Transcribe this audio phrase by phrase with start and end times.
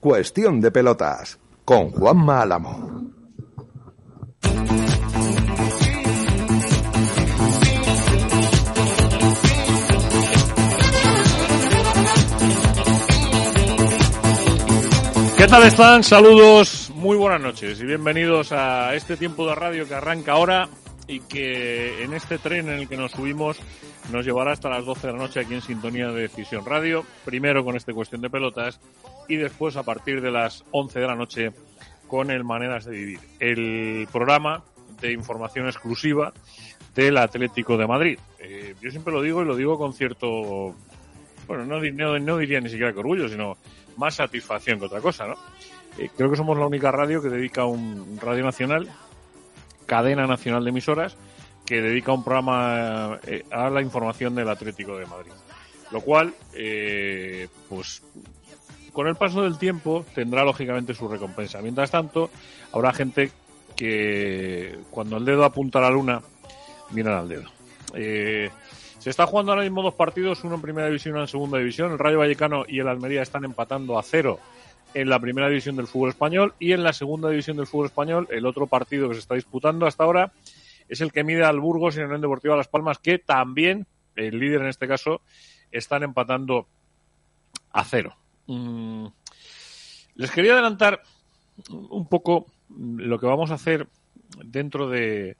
[0.00, 3.12] Cuestión de pelotas con Juanma Álamo.
[15.36, 16.02] ¿Qué tal están?
[16.02, 20.70] Saludos, muy buenas noches y bienvenidos a este tiempo de radio que arranca ahora
[21.08, 23.58] y que en este tren en el que nos subimos
[24.10, 27.64] nos llevará hasta las 12 de la noche aquí en sintonía de Decisión Radio, primero
[27.64, 28.80] con este cuestión de pelotas
[29.30, 31.52] y después a partir de las 11 de la noche
[32.08, 34.64] con el Maneras de Vivir, el programa
[35.00, 36.32] de información exclusiva
[36.96, 38.18] del Atlético de Madrid.
[38.40, 40.74] Eh, yo siempre lo digo y lo digo con cierto,
[41.46, 43.56] bueno, no, no, diría ni siquiera que orgullo, sino
[43.96, 45.36] más satisfacción que otra cosa, ¿no?
[45.96, 48.88] Eh, creo que somos la única radio que dedica un radio nacional,
[49.86, 51.16] cadena nacional de emisoras,
[51.64, 55.32] que dedica un programa eh, a la información del Atlético de Madrid.
[55.92, 56.34] Lo cual,
[57.68, 58.02] pues,
[58.92, 61.60] con el paso del tiempo tendrá lógicamente su recompensa.
[61.62, 62.30] Mientras tanto,
[62.72, 63.30] habrá gente
[63.76, 66.22] que cuando el dedo apunta a la luna,
[66.90, 67.44] miran al dedo.
[67.94, 68.50] Eh,
[68.98, 71.58] se está jugando ahora mismo dos partidos, uno en primera división y uno en segunda
[71.58, 71.92] división.
[71.92, 74.38] El Rayo Vallecano y el Almería están empatando a cero
[74.92, 78.28] en la primera división del fútbol español y en la segunda división del fútbol español,
[78.30, 80.32] el otro partido que se está disputando hasta ahora
[80.88, 84.38] es el que mide al Burgos y el Unión Deportiva Las Palmas, que también, el
[84.38, 85.22] líder en este caso,
[85.70, 86.66] están empatando
[87.70, 88.16] a cero.
[88.50, 89.06] Mm,
[90.16, 91.02] les quería adelantar
[91.68, 93.86] un poco lo que vamos a hacer
[94.44, 95.36] dentro de,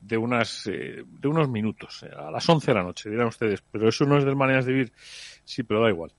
[0.00, 3.62] de, unas, eh, de unos minutos, eh, a las 11 de la noche, dirán ustedes,
[3.70, 4.92] pero eso no es de maneras de vivir.
[5.44, 6.12] Sí, pero da igual.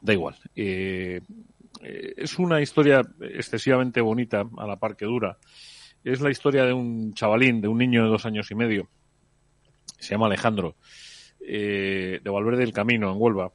[0.00, 0.36] Da igual.
[0.56, 1.20] Eh,
[1.82, 5.36] es una historia excesivamente bonita, a la par que dura.
[6.02, 8.88] Es la historia de un chavalín, de un niño de dos años y medio.
[9.98, 10.76] Se llama Alejandro,
[11.38, 13.52] de Valverde del Camino, en Huelva.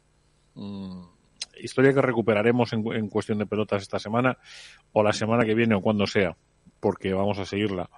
[0.56, 1.17] Mm,
[1.62, 4.38] historia que recuperaremos en, cuestión de pelotas esta semana,
[4.92, 6.36] o la semana que viene, o cuando sea,
[6.80, 7.90] porque vamos a seguirla.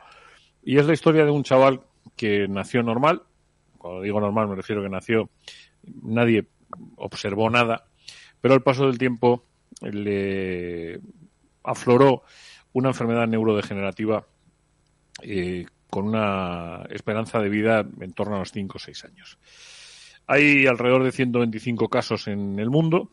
[0.64, 1.82] Y es la historia de un chaval
[2.16, 3.24] que nació normal.
[3.78, 5.30] Cuando digo normal me refiero que nació,
[6.04, 6.48] nadie
[6.98, 7.86] observó nada,
[8.42, 9.46] pero al paso del tiempo
[9.82, 11.00] le
[11.64, 12.24] afloró
[12.74, 14.28] una enfermedad neurodegenerativa
[15.22, 19.40] eh, con una esperanza de vida en torno a los 5 o 6 años.
[20.28, 23.10] Hay alrededor de 125 casos en el mundo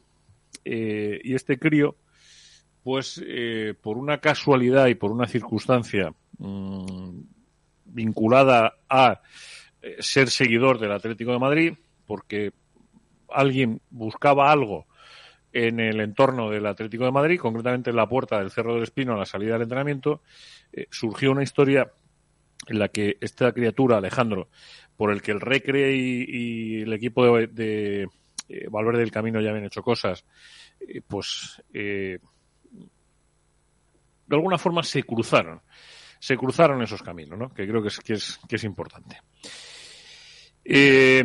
[0.69, 1.95] eh, y este crío,
[2.83, 7.21] pues eh, por una casualidad y por una circunstancia mmm,
[7.85, 9.23] vinculada a
[9.81, 11.75] eh, ser seguidor del Atlético de Madrid,
[12.05, 12.53] porque
[13.29, 14.87] alguien buscaba algo
[15.53, 19.15] en el entorno del Atlético de Madrid, concretamente en la puerta del Cerro del Espino
[19.15, 20.21] a la salida del entrenamiento,
[20.91, 21.91] surgió una historia
[22.67, 24.49] en la que esta criatura, Alejandro,
[24.97, 28.09] por el que el Recre y, el equipo de
[28.49, 30.25] eh, Valverde del Camino ya habían hecho cosas,
[30.81, 32.19] eh, pues eh,
[34.27, 35.61] de alguna forma se cruzaron
[36.19, 37.53] se cruzaron esos caminos, ¿no?
[37.53, 39.21] Que creo que es, que es, importante.
[40.65, 41.25] Eh,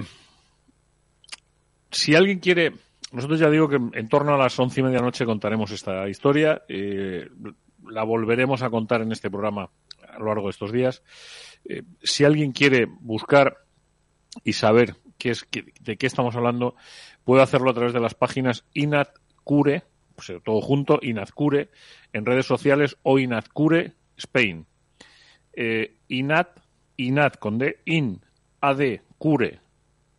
[1.89, 2.73] si alguien quiere,
[3.11, 6.61] nosotros ya digo que en torno a las once y media noche contaremos esta historia.
[7.87, 9.69] La volveremos a contar en este programa
[10.07, 11.01] a lo largo de estos días.
[12.03, 13.57] Si alguien quiere buscar
[14.43, 16.75] y saber qué es, qué, de qué estamos hablando,
[17.23, 19.83] puede hacerlo a través de las páginas Inatcure,
[20.15, 21.69] pues todo junto, Inatcure,
[22.13, 24.65] en redes sociales o Inatcure Spain
[25.53, 26.59] eh, INAT,
[26.97, 28.21] INAT con D, IN,
[28.61, 29.59] AD, Cure,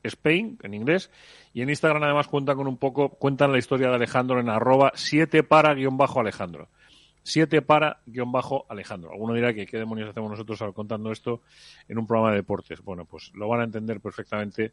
[0.02, 1.10] Spain, en inglés,
[1.52, 4.92] y en Instagram además cuentan con un poco, cuentan la historia de Alejandro en arroba
[4.94, 6.68] 7 para guion bajo Alejandro.
[7.24, 9.12] 7 para guion bajo Alejandro.
[9.12, 11.42] Alguno dirá que qué demonios hacemos nosotros contando esto
[11.88, 12.82] en un programa de deportes.
[12.82, 14.72] Bueno, pues lo van a entender perfectamente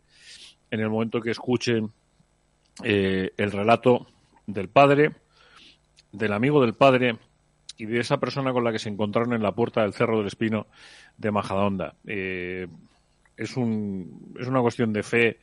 [0.71, 1.91] en el momento que escuchen
[2.83, 4.07] eh, el relato
[4.47, 5.11] del padre,
[6.11, 7.17] del amigo del padre
[7.77, 10.27] y de esa persona con la que se encontraron en la puerta del Cerro del
[10.27, 10.67] Espino
[11.17, 11.95] de Majadahonda.
[12.05, 12.67] Eh,
[13.37, 15.39] es, un, es una cuestión de fe,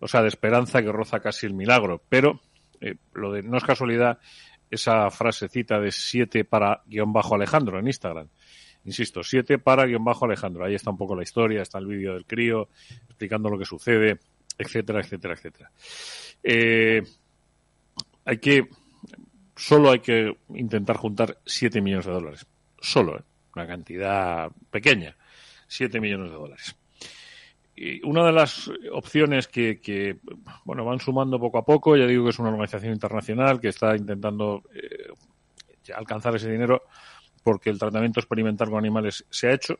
[0.00, 2.40] o sea, de esperanza que roza casi el milagro, pero
[2.80, 4.18] eh, lo de no es casualidad
[4.70, 8.28] esa frasecita de siete para guion bajo Alejandro en Instagram.
[8.84, 10.64] Insisto, siete para guion bajo Alejandro.
[10.64, 12.68] Ahí está un poco la historia, está el vídeo del crío
[13.08, 14.18] explicando lo que sucede,
[14.58, 15.70] etcétera, etcétera, etcétera.
[16.42, 17.02] Eh,
[18.24, 18.68] hay que
[19.56, 22.46] solo hay que intentar juntar 7 millones de dólares.
[22.80, 23.22] Solo, ¿eh?
[23.54, 25.16] una cantidad pequeña.
[25.66, 26.76] 7 millones de dólares.
[28.04, 30.18] Una de las opciones que, que,
[30.64, 33.94] bueno, van sumando poco a poco, ya digo que es una organización internacional que está
[33.94, 36.84] intentando eh, alcanzar ese dinero
[37.42, 39.78] porque el tratamiento experimental con animales se ha hecho.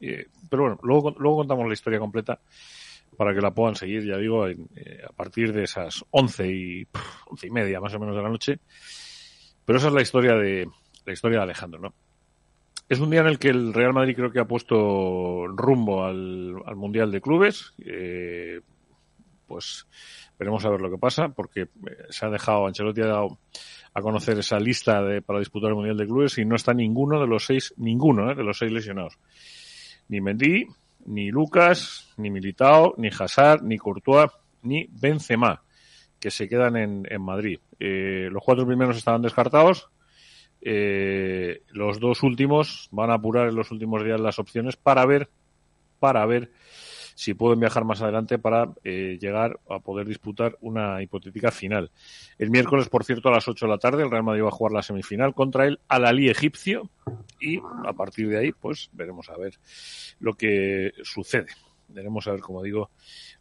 [0.00, 2.40] Eh, pero bueno, luego, luego contamos la historia completa
[3.18, 6.86] para que la puedan seguir, ya digo, en, eh, a partir de esas once y,
[7.26, 8.60] once y media más o menos de la noche
[9.64, 10.68] Pero esa es la historia de
[11.04, 11.94] la historia de Alejandro, ¿no?
[12.88, 16.54] Es un día en el que el Real Madrid creo que ha puesto rumbo al,
[16.76, 17.74] Mundial de Clubes.
[17.84, 18.60] Eh,
[19.46, 19.86] pues
[20.38, 21.68] veremos a ver lo que pasa, porque eh,
[22.08, 23.38] se ha dejado, Ancelotti ha dado
[23.92, 27.20] a conocer esa lista de, para disputar el Mundial de Clubes y no está ninguno
[27.20, 29.18] de los seis, ninguno eh, de los seis lesionados.
[30.08, 30.66] Ni Mendy,
[31.06, 34.30] ni Lucas, ni Militao, ni Hazard, ni Courtois,
[34.62, 35.62] ni Benzema,
[36.20, 37.60] que se quedan en, en Madrid.
[37.80, 39.88] Eh, los cuatro primeros estaban descartados.
[40.60, 45.28] Eh, los dos últimos van a apurar en los últimos días las opciones para ver,
[46.00, 46.50] para ver
[47.18, 51.90] si pueden viajar más adelante para eh, llegar a poder disputar una hipotética final.
[52.38, 54.52] El miércoles, por cierto, a las 8 de la tarde, el Real Madrid va a
[54.52, 56.88] jugar la semifinal contra el Al-Ali egipcio
[57.40, 59.54] y a partir de ahí, pues veremos a ver
[60.20, 61.48] lo que sucede.
[61.88, 62.88] Veremos a ver, como digo,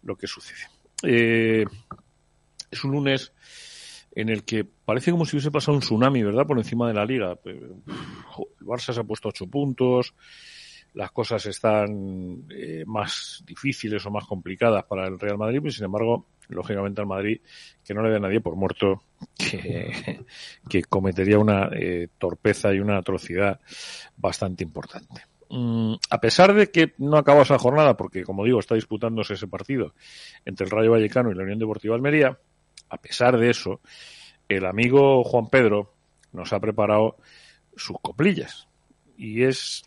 [0.01, 0.71] lo que sucede.
[1.03, 1.63] Eh,
[2.71, 3.31] es un lunes
[4.15, 6.47] en el que parece como si hubiese pasado un tsunami, ¿verdad?
[6.47, 7.38] Por encima de la liga.
[7.45, 7.83] El
[8.62, 10.15] Barça se ha puesto ocho puntos,
[10.98, 15.86] las cosas están eh, más difíciles o más complicadas para el Real Madrid, pero sin
[15.86, 17.40] embargo, lógicamente al Madrid,
[17.86, 19.04] que no le dé nadie por muerto,
[19.38, 20.26] que,
[20.68, 23.60] que cometería una eh, torpeza y una atrocidad
[24.18, 25.22] bastante importante.
[25.52, 29.48] Mm, a pesar de que no acaba esa jornada, porque como digo, está disputándose ese
[29.48, 29.94] partido
[30.46, 32.40] entre el Rayo Vallecano y la Unión Deportiva Almería,
[32.90, 33.82] a pesar de eso,
[34.50, 35.94] el amigo Juan Pedro
[36.32, 37.18] nos ha preparado
[37.76, 38.68] sus coplillas.
[39.18, 39.84] Y es,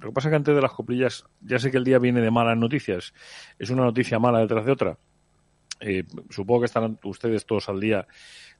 [0.00, 2.30] lo que pasa que antes de las coplillas, ya sé que el día viene de
[2.30, 3.14] malas noticias,
[3.58, 4.98] es una noticia mala detrás de otra.
[5.80, 8.06] Eh, supongo que estarán ustedes todos al día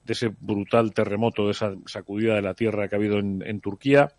[0.05, 3.61] de ese brutal terremoto, de esa sacudida de la tierra que ha habido en, en,
[3.61, 4.12] Turquía.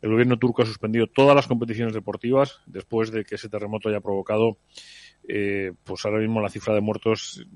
[0.00, 4.00] El gobierno turco ha suspendido todas las competiciones deportivas después de que ese terremoto haya
[4.00, 4.58] provocado
[5.26, 7.46] eh, pues ahora mismo la cifra de muertos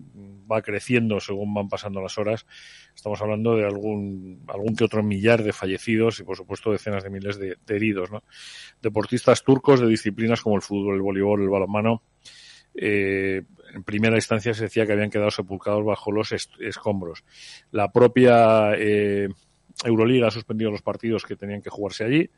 [0.51, 2.47] va creciendo según van pasando las horas.
[2.95, 7.11] Estamos hablando de algún, algún que otro millar de fallecidos y, por supuesto, decenas de
[7.11, 8.11] miles de, heridos.
[8.11, 8.23] ¿no?
[8.81, 12.03] Deportistas turcos de disciplinas como el fútbol, el voleibol, el balonmano.
[12.75, 13.43] Eh,
[13.75, 17.25] en primera instancia se decía que habían quedado sepultados bajo los escombros.
[17.71, 19.29] La propia eh,
[19.85, 22.31] Euroliga ha suspendido los partidos que tenían que jugarse allí.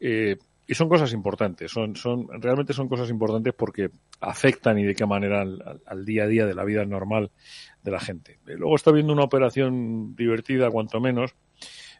[0.00, 0.36] Eh,
[0.66, 3.90] y son cosas importantes, son, son, realmente son cosas importantes porque
[4.20, 7.30] afectan y de qué manera al, día a día de la vida normal
[7.82, 8.40] de la gente.
[8.46, 11.34] Eh, luego está viendo una operación divertida, cuanto menos,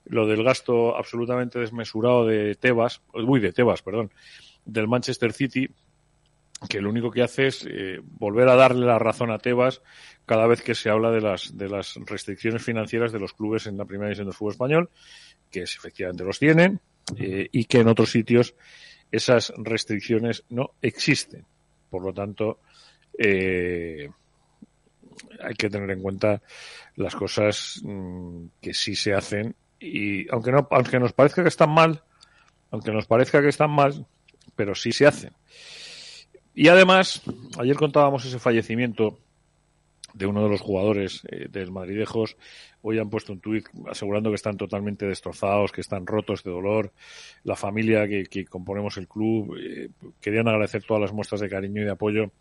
[0.05, 4.11] lo del gasto absolutamente desmesurado de Tebas, uy, de Tebas, perdón,
[4.65, 5.69] del Manchester City,
[6.69, 9.83] que lo único que hace es eh, volver a darle la razón a Tebas
[10.25, 13.77] cada vez que se habla de las, de las restricciones financieras de los clubes en
[13.77, 14.91] la primera división del fútbol español,
[15.51, 16.81] que es, efectivamente los tienen,
[17.17, 18.55] eh, y que en otros sitios
[19.11, 21.44] esas restricciones no existen.
[21.91, 22.61] Por lo tanto,
[23.19, 24.11] eh,
[25.41, 26.43] hay que tener en cuenta
[26.97, 31.70] las cosas mm, que sí se hacen y aunque no aunque nos parezca que están
[31.70, 32.03] mal,
[32.70, 34.06] aunque nos parezca que están mal,
[34.55, 35.32] pero sí se hacen.
[36.55, 37.23] Y además,
[37.58, 39.19] ayer contábamos ese fallecimiento
[40.17, 42.37] de uno de los jugadores eh, del Madridejos.
[42.81, 46.93] Hoy han puesto un tuit asegurando que están totalmente destrozados, que están rotos de dolor.
[47.45, 49.91] La familia que, que componemos el club eh,
[50.21, 52.33] querían agradecer todas las muestras de cariño y de apoyo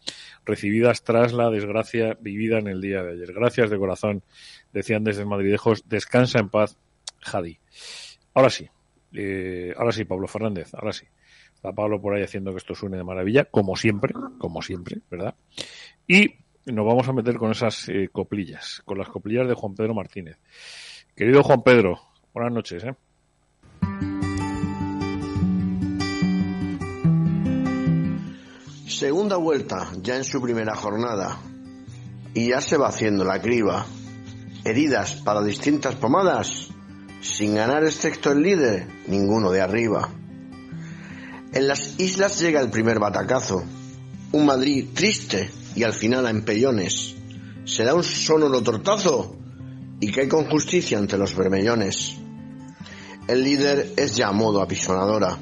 [0.46, 3.34] recibidas tras la desgracia vivida en el día de ayer.
[3.34, 4.24] Gracias de corazón,
[4.72, 5.90] decían desde el Madridejos.
[5.90, 6.78] Descansa en paz,
[7.22, 7.60] Jadi.
[8.34, 8.70] Ahora sí,
[9.14, 11.06] eh, ahora sí, Pablo Fernández, ahora sí.
[11.54, 15.36] Está Pablo por ahí haciendo que esto suene de maravilla, como siempre, como siempre, ¿verdad?
[16.08, 19.94] Y nos vamos a meter con esas eh, coplillas, con las coplillas de Juan Pedro
[19.94, 20.38] Martínez.
[21.16, 22.00] Querido Juan Pedro,
[22.34, 22.84] buenas noches.
[22.84, 22.96] ¿eh?
[28.88, 31.38] Segunda vuelta, ya en su primera jornada.
[32.34, 33.86] Y ya se va haciendo la criba.
[34.64, 36.70] Heridas para distintas pomadas.
[37.22, 40.10] Sin ganar excepto el líder, ninguno de arriba.
[41.54, 43.64] En las islas llega el primer batacazo.
[44.32, 47.16] Un Madrid triste, y al final a empellones.
[47.66, 49.36] Se da un sonoro tortazo
[50.00, 52.18] y cae con justicia ante los vermellones.
[53.28, 55.38] El líder es ya a modo apisonadora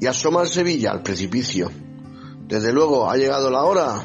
[0.00, 1.70] y asoma el Sevilla al precipicio.
[2.46, 4.04] Desde luego ha llegado la hora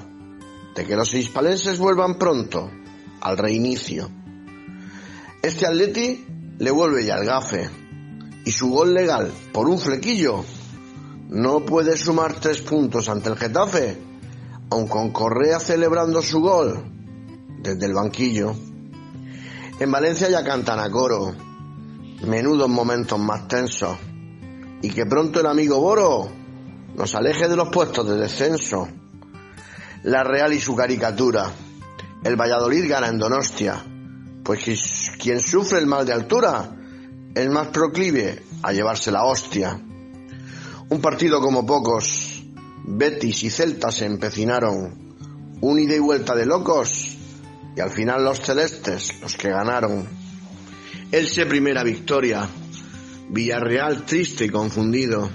[0.76, 2.72] de que los hispalenses vuelvan pronto
[3.22, 4.10] al reinicio.
[5.42, 6.26] Este Atleti
[6.60, 7.70] le vuelve ya el gafe
[8.46, 10.44] y su gol legal por un flequillo
[11.30, 14.13] no puede sumar tres puntos ante el Getafe
[14.70, 16.84] aun con Correa celebrando su gol
[17.62, 18.54] desde el banquillo.
[19.80, 21.34] En Valencia ya cantan a coro,
[22.24, 23.98] menudos momentos más tensos,
[24.82, 26.30] y que pronto el amigo Boro
[26.96, 28.88] nos aleje de los puestos de descenso.
[30.04, 31.50] La Real y su caricatura,
[32.24, 33.84] el Valladolid gana en Donostia,
[34.44, 36.76] pues quien sufre el mal de altura
[37.34, 39.80] es más proclive a llevarse la hostia.
[40.90, 42.33] Un partido como pocos,
[42.86, 45.16] Betis y Celta se empecinaron,
[45.62, 47.18] un ida y vuelta de locos,
[47.76, 50.08] y al final los celestes, los que ganaron.
[51.12, 52.48] Elche primera victoria,
[53.30, 55.30] Villarreal triste y confundido,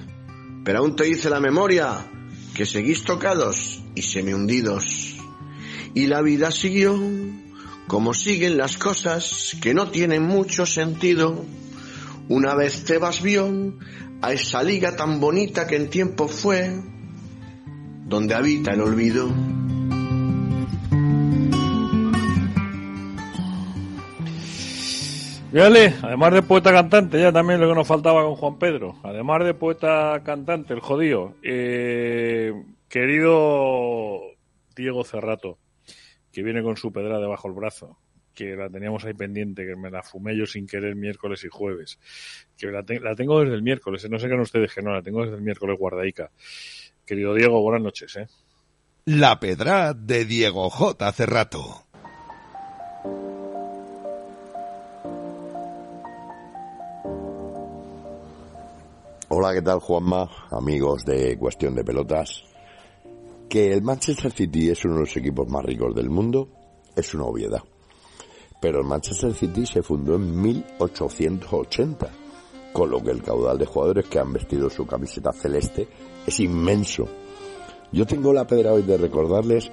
[0.65, 2.07] pero aún te dice la memoria
[2.55, 5.17] que seguís tocados y semi-hundidos.
[5.95, 7.01] Y la vida siguió
[7.89, 11.45] como siguen las cosas que no tienen mucho sentido.
[12.29, 13.75] Una vez te vas vio
[14.21, 16.79] a esa liga tan bonita que en tiempo fue,
[18.09, 19.29] donde habita el olvido.
[25.53, 29.45] Fíjale, además de poeta cantante, ya también lo que nos faltaba con Juan Pedro, además
[29.45, 32.53] de poeta cantante, el jodío, eh,
[32.89, 34.21] querido
[34.77, 35.59] Diego Cerrato,
[36.33, 37.99] que viene con su pedra debajo del brazo,
[38.35, 41.99] que la teníamos ahí pendiente, que me la fumé yo sin querer miércoles y jueves,
[42.57, 45.03] que la, la tengo desde el miércoles, eh, no sé qué ustedes que no, la
[45.03, 46.31] tengo desde el miércoles guardaica.
[47.09, 48.17] Querido Diego, buenas noches.
[48.17, 48.29] ¿eh?
[49.07, 51.11] La pedra de Diego J.
[51.13, 51.85] Cerrato.
[59.31, 60.29] Hola, ¿qué tal Juanma?
[60.51, 62.45] Amigos de Cuestión de Pelotas.
[63.49, 66.51] Que el Manchester City es uno de los equipos más ricos del mundo
[66.95, 67.63] es una obviedad.
[68.61, 72.11] Pero el Manchester City se fundó en 1880,
[72.75, 75.89] con lo que el caudal de jugadores que han vestido su camiseta celeste
[76.29, 77.09] es inmenso.
[77.93, 79.71] Yo tengo la pedra hoy de recordarles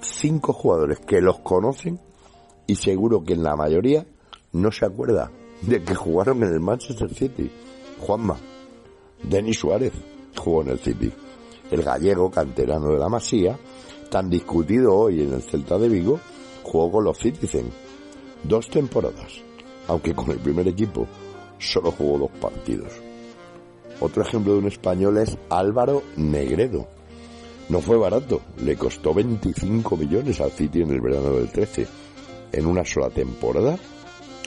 [0.00, 2.00] cinco jugadores que los conocen
[2.66, 4.06] y seguro que en la mayoría
[4.52, 5.30] no se acuerda
[5.62, 7.50] de que jugaron en el Manchester City.
[8.00, 8.36] Juanma,
[9.22, 9.92] Denis Suárez
[10.36, 11.12] jugó en el City.
[11.70, 13.58] El gallego canterano de la Masía,
[14.10, 16.20] tan discutido hoy en el Celta de Vigo,
[16.62, 17.70] jugó con los Citizen
[18.44, 19.40] dos temporadas,
[19.88, 21.06] aunque con el primer equipo
[21.58, 23.05] solo jugó dos partidos.
[24.00, 26.86] Otro ejemplo de un español es Álvaro Negredo.
[27.68, 31.86] No fue barato, le costó 25 millones al City en el verano del 13.
[32.52, 33.76] En una sola temporada,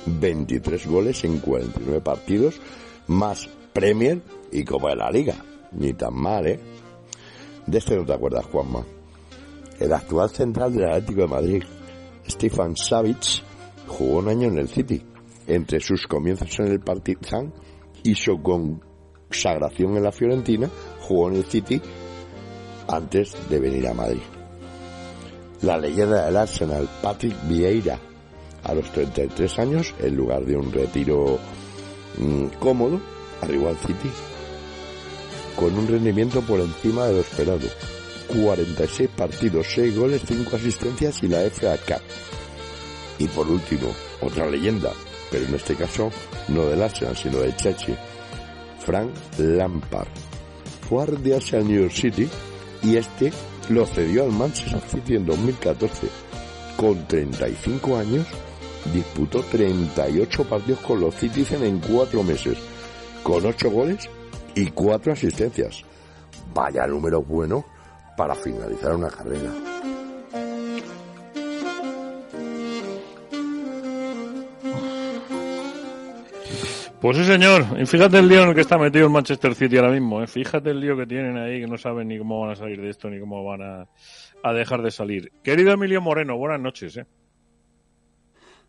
[0.05, 2.59] 23 goles en 49 partidos,
[3.07, 5.35] más Premier y Copa de la Liga.
[5.73, 6.59] Ni tan mal, ¿eh?
[7.65, 8.83] De este no te acuerdas, Juanma.
[9.79, 11.63] El actual central del Atlético de Madrid,
[12.27, 13.43] Stefan Savic,
[13.87, 15.01] jugó un año en el City.
[15.47, 17.53] Entre sus comienzos en el Partizan
[18.03, 18.41] y su
[19.29, 20.69] consagración en la Fiorentina,
[21.01, 21.81] jugó en el City
[22.87, 24.21] antes de venir a Madrid.
[25.61, 27.99] La leyenda del Arsenal, Patrick Vieira,
[28.63, 31.37] a los 33 años, en lugar de un retiro
[32.17, 32.99] mmm, cómodo,
[33.41, 34.09] arribó al City
[35.55, 37.67] con un rendimiento por encima de lo esperado.
[38.29, 42.01] 46 partidos, 6 goles, 5 asistencias y la FA Cup.
[43.17, 44.91] Y por último, otra leyenda,
[45.29, 46.11] pero en este caso
[46.47, 47.97] no del Arsenal, sino de Chelsea,
[48.89, 50.07] Frank Lampard.
[50.89, 52.27] Fue a retirarse al New York City
[52.81, 53.31] y este
[53.69, 56.07] lo cedió al Manchester City en 2014.
[56.75, 58.25] Con 35 años,
[58.91, 62.57] disputó 38 partidos con los Citizen en 4 meses,
[63.21, 64.09] con 8 goles
[64.55, 65.83] y 4 asistencias.
[66.51, 67.63] Vaya número bueno
[68.17, 69.68] para finalizar una carrera.
[77.01, 77.79] Pues sí, señor.
[77.79, 80.21] Y fíjate el lío en el que está metido el Manchester City ahora mismo.
[80.21, 80.27] ¿eh?
[80.27, 82.89] Fíjate el lío que tienen ahí, que no saben ni cómo van a salir de
[82.89, 83.87] esto, ni cómo van a,
[84.43, 85.31] a dejar de salir.
[85.41, 86.97] Querido Emilio Moreno, buenas noches.
[86.97, 87.05] ¿eh?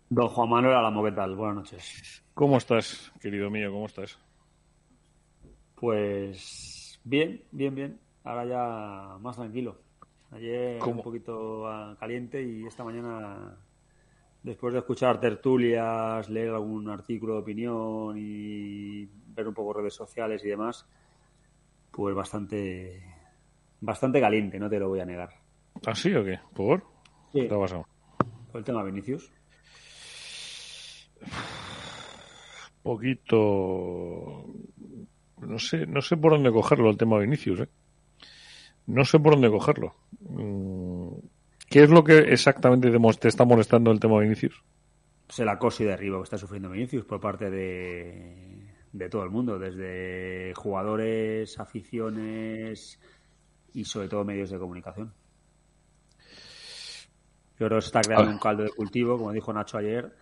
[0.09, 1.35] Don Juan Manuel Alamo, ¿qué tal?
[1.35, 2.25] Buenas noches.
[2.35, 3.73] ¿Cómo estás, querido mío?
[3.73, 4.19] ¿Cómo estás?
[5.75, 8.01] Pues bien, bien, bien.
[8.25, 9.81] Ahora ya más tranquilo.
[10.31, 10.97] Ayer ¿Cómo?
[10.97, 13.57] un poquito ah, caliente y esta mañana,
[14.43, 20.45] después de escuchar tertulias, leer algún artículo de opinión y ver un poco redes sociales
[20.45, 20.87] y demás,
[21.91, 23.03] pues bastante,
[23.81, 25.31] bastante caliente, no te lo voy a negar.
[25.87, 26.39] ¿Así o qué?
[26.55, 26.85] ¿Por?
[27.33, 27.47] Sí.
[27.47, 27.87] ¿Qué ha pasado?
[28.51, 29.31] Por el tema Vinicius.
[32.83, 34.47] Poquito.
[35.39, 37.69] No sé, no sé por dónde cogerlo el tema Vinicius, ¿eh?
[38.87, 39.95] No sé por dónde cogerlo.
[40.21, 41.13] Mm,
[41.71, 44.61] ¿Qué es lo que exactamente te, está molestando el tema de Vinicius?
[45.27, 49.31] Pues el acoso y derribo que está sufriendo Vinicius por parte de, de todo el
[49.31, 53.01] mundo, desde jugadores, aficiones
[53.73, 55.15] y sobre todo medios de comunicación.
[57.57, 58.33] Yo creo que se está creando Ah.
[58.33, 60.13] un caldo de cultivo, como dijo Nacho ayer,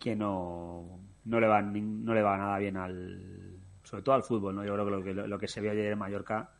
[0.00, 4.56] que no, no, le, va, no le va nada bien al, sobre todo al fútbol.
[4.56, 4.64] ¿no?
[4.64, 6.50] Yo creo que lo, que lo que se vio ayer en Mallorca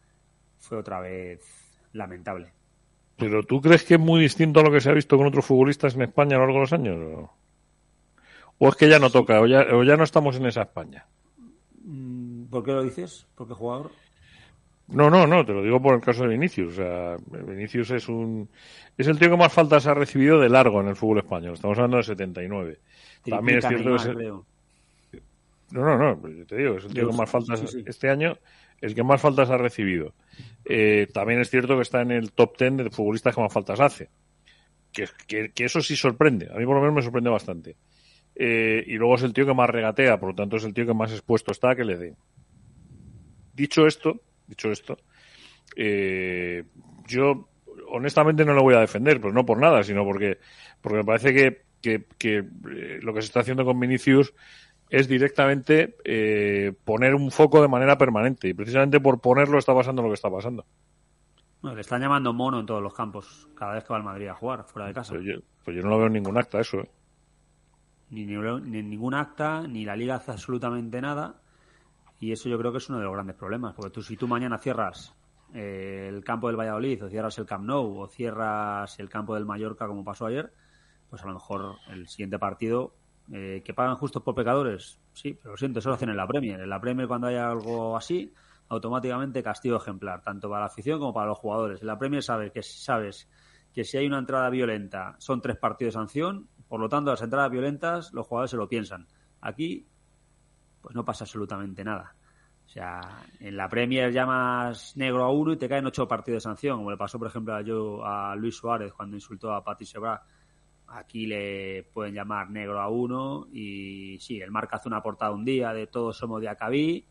[0.58, 1.40] fue otra vez
[1.92, 2.52] lamentable.
[3.22, 5.44] ¿Pero tú crees que es muy distinto a lo que se ha visto con otros
[5.44, 6.96] futbolistas en España a lo largo de los años?
[6.98, 7.30] ¿O,
[8.58, 9.40] ¿O es que ya no toca?
[9.40, 11.06] ¿O ya, o ya no estamos en esa España?
[11.84, 13.26] Mm, ¿Por qué lo dices?
[13.34, 13.90] ¿Por qué jugador?
[14.88, 16.72] No, no, no, te lo digo por el caso de Vinicius.
[16.72, 18.48] O sea, Vinicius es un
[18.98, 21.54] es el tío que más faltas ha recibido de largo en el fútbol español.
[21.54, 22.78] Estamos hablando de 79.
[23.24, 24.32] También es cierto que es el...
[25.70, 27.84] No, no, no, pues te digo, es el tío que más faltas sí, sí.
[27.86, 28.36] este año,
[28.82, 30.12] el que más faltas ha recibido.
[30.64, 33.80] Eh, también es cierto que está en el top 10 de futbolistas que más faltas
[33.80, 34.10] hace.
[34.92, 36.50] Que, que, eso sí sorprende.
[36.52, 37.76] A mí por lo menos me sorprende bastante.
[38.34, 40.84] Eh, y luego es el tío que más regatea, por lo tanto es el tío
[40.84, 42.16] que más expuesto está a que le den.
[43.54, 44.98] Dicho esto, dicho esto,
[45.76, 46.64] eh,
[47.06, 47.48] yo
[47.88, 50.38] honestamente no lo voy a defender, pero no por nada, sino porque,
[50.80, 54.34] porque me parece que, que, que eh, lo que se está haciendo con Vinicius
[54.92, 58.48] es directamente eh, poner un foco de manera permanente.
[58.48, 60.66] Y precisamente por ponerlo está pasando lo que está pasando.
[61.62, 64.28] Bueno, le están llamando mono en todos los campos cada vez que va al Madrid
[64.28, 65.14] a jugar, fuera de casa.
[65.14, 66.80] Pues yo, pues yo no lo veo en ningún acta eso.
[66.80, 66.90] ¿eh?
[68.10, 71.40] Ni, ni, ningún acta, ni la liga hace absolutamente nada.
[72.20, 73.74] Y eso yo creo que es uno de los grandes problemas.
[73.74, 75.14] Porque tú, si tú mañana cierras
[75.54, 79.46] eh, el campo del Valladolid, o cierras el Camp Nou, o cierras el campo del
[79.46, 80.52] Mallorca, como pasó ayer,
[81.08, 82.92] pues a lo mejor el siguiente partido
[83.30, 85.00] eh, ¿Que pagan justos por pecadores?
[85.12, 86.60] Sí, pero lo siento, eso lo hacen en la Premier.
[86.60, 88.32] En la Premier, cuando hay algo así,
[88.68, 91.80] automáticamente castigo ejemplar, tanto para la afición como para los jugadores.
[91.80, 93.28] En la Premier sabes que, sabes
[93.72, 97.22] que si hay una entrada violenta son tres partidos de sanción, por lo tanto, las
[97.22, 99.06] entradas violentas los jugadores se lo piensan.
[99.40, 99.86] Aquí,
[100.80, 102.16] pues no pasa absolutamente nada.
[102.64, 103.00] O sea,
[103.40, 106.90] en la Premier llamas negro a uno y te caen ocho partidos de sanción, como
[106.90, 110.22] le pasó, por ejemplo, a, yo, a Luis Suárez cuando insultó a Pati Sebra
[110.94, 115.44] Aquí le pueden llamar negro a uno y sí, el marca hace una portada un
[115.44, 117.06] día de todos somos de Acabí,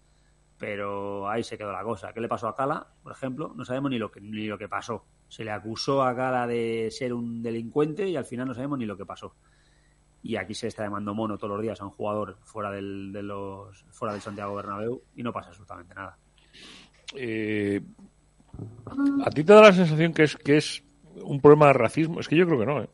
[0.56, 2.14] pero ahí se quedó la cosa.
[2.14, 3.54] ¿Qué le pasó a Cala, por ejemplo?
[3.56, 5.04] No sabemos ni lo que, ni lo que pasó.
[5.28, 8.86] Se le acusó a Cala de ser un delincuente y al final no sabemos ni
[8.86, 9.34] lo que pasó.
[10.22, 13.24] Y aquí se está llamando mono todos los días a un jugador fuera del, de
[13.24, 16.16] los, fuera del Santiago Bernabéu y no pasa absolutamente nada.
[17.16, 17.82] Eh,
[19.26, 20.84] ¿A ti te da la sensación que es, que es
[21.16, 22.20] un problema de racismo?
[22.20, 22.90] Es que yo creo que no, ¿eh?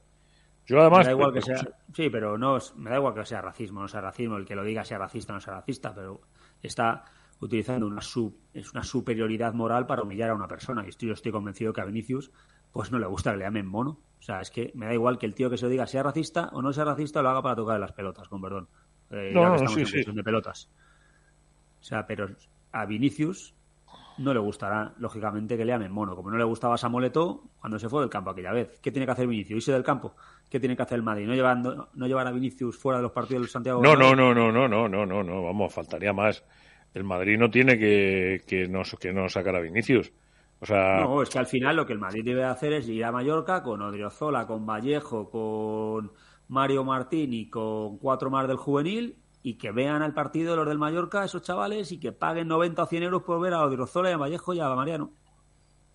[0.67, 0.99] Yo además.
[0.99, 1.57] Me da igual que sea.
[1.93, 2.57] Sí, pero no.
[2.75, 4.37] Me da igual que sea racismo, no sea racismo.
[4.37, 6.21] El que lo diga sea racista, no sea racista, pero
[6.61, 7.05] está
[7.39, 10.83] utilizando una sub, es una superioridad moral para humillar a una persona.
[10.85, 12.31] Y estoy, yo estoy convencido que a Vinicius,
[12.71, 13.99] pues no le gusta que le llamen mono.
[14.19, 16.03] O sea, es que me da igual que el tío que se lo diga sea
[16.03, 18.67] racista o no sea racista, lo haga para tocar las pelotas, con perdón.
[19.11, 20.11] Eh, no, ya no, que estamos sí, en sí.
[20.11, 20.69] de pelotas.
[21.79, 22.27] O sea, pero
[22.71, 23.53] a Vinicius
[24.17, 26.15] no le gustará, lógicamente, que le llamen mono.
[26.15, 28.79] Como no le gustaba a Samoleto cuando se fue del campo aquella vez.
[28.81, 29.57] ¿Qué tiene que hacer Vinicius?
[29.57, 30.15] ¿Irse del campo?
[30.49, 31.27] ¿Qué tiene que hacer el Madrid?
[31.27, 33.81] ¿No llevar, no, no llevar a Vinicius fuera de los partidos del Santiago?
[33.81, 36.43] No, no, no, no, no, no, no, no, no, vamos, faltaría más.
[36.93, 40.11] El Madrid no tiene que, que, no, que no sacar a Vinicius.
[40.59, 41.01] O sea...
[41.01, 43.61] No, es que al final lo que el Madrid debe hacer es ir a Mallorca
[43.61, 46.11] con Odriozola, con Vallejo, con
[46.47, 49.17] Mario Martín y con cuatro más del juvenil
[49.47, 52.85] y que vean al partido los del Mallorca, esos chavales, y que paguen 90 o
[52.85, 55.13] 100 euros por ver a Odriozola y a Vallejo y a Mariano.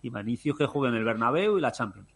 [0.00, 2.08] Y Vinicius que jueguen el Bernabéu y la Champions.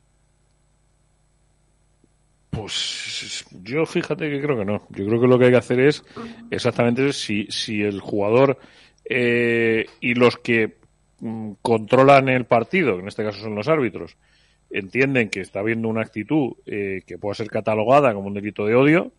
[2.49, 4.87] Pues yo fíjate que creo que no.
[4.89, 6.03] Yo creo que lo que hay que hacer es
[6.51, 8.59] exactamente si, si el jugador
[9.05, 10.79] eh, y los que
[11.21, 14.17] mm, controlan el partido, que en este caso son los árbitros,
[14.71, 18.75] entienden que está habiendo una actitud eh, que pueda ser catalogada como un delito de
[18.75, 19.13] odio,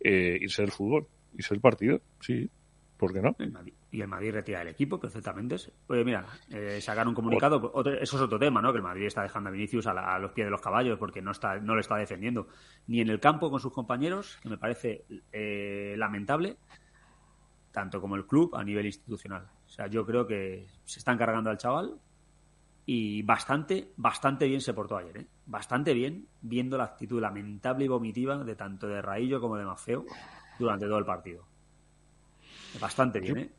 [0.00, 2.50] eh, irse del fútbol, irse del partido, sí.
[3.02, 3.34] ¿Por qué no?
[3.40, 5.56] El Madrid, y el Madrid retira el equipo perfectamente.
[5.88, 8.70] Oye, mira, eh, sacar un comunicado, otro, eso es otro tema, ¿no?
[8.70, 11.00] Que el Madrid está dejando a Vinicius a, la, a, los pies de los caballos
[11.00, 12.46] porque no está, no le está defendiendo
[12.86, 16.58] ni en el campo con sus compañeros, que me parece eh, lamentable,
[17.72, 19.48] tanto como el club a nivel institucional.
[19.66, 21.98] O sea, yo creo que se están cargando al chaval
[22.86, 25.26] y bastante, bastante bien se portó ayer, ¿eh?
[25.46, 30.06] Bastante bien, viendo la actitud lamentable y vomitiva de tanto de Raillo como de Mafeo
[30.58, 31.44] durante todo el partido.
[32.80, 33.52] Bastante bien, ¿eh?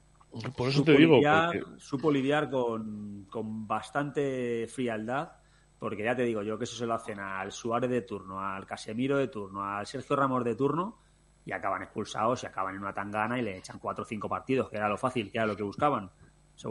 [0.55, 1.15] Por eso supo te digo.
[1.17, 1.79] Lidiar, porque...
[1.79, 5.31] Supo lidiar con, con, bastante frialdad,
[5.77, 8.65] porque ya te digo yo que eso se lo hacen al Suárez de turno, al
[8.65, 10.97] Casemiro de turno, al Sergio Ramos de turno,
[11.45, 14.69] y acaban expulsados y acaban en una tangana y le echan cuatro o cinco partidos,
[14.69, 16.09] que era lo fácil, que era lo que buscaban.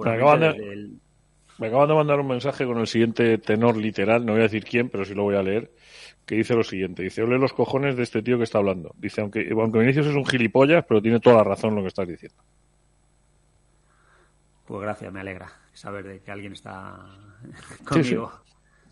[0.02, 1.00] Me acaban, de, el...
[1.58, 4.64] me acaban de mandar un mensaje con el siguiente tenor literal, no voy a decir
[4.64, 5.70] quién, pero sí lo voy a leer
[6.26, 7.02] que dice lo siguiente.
[7.02, 8.94] Dice, ole los cojones de este tío que está hablando.
[8.96, 12.08] Dice, aunque, aunque Vinicius es un gilipollas, pero tiene toda la razón lo que estás
[12.08, 12.42] diciendo.
[14.66, 16.98] Pues gracias, me alegra saber de que alguien está
[17.84, 18.32] conmigo.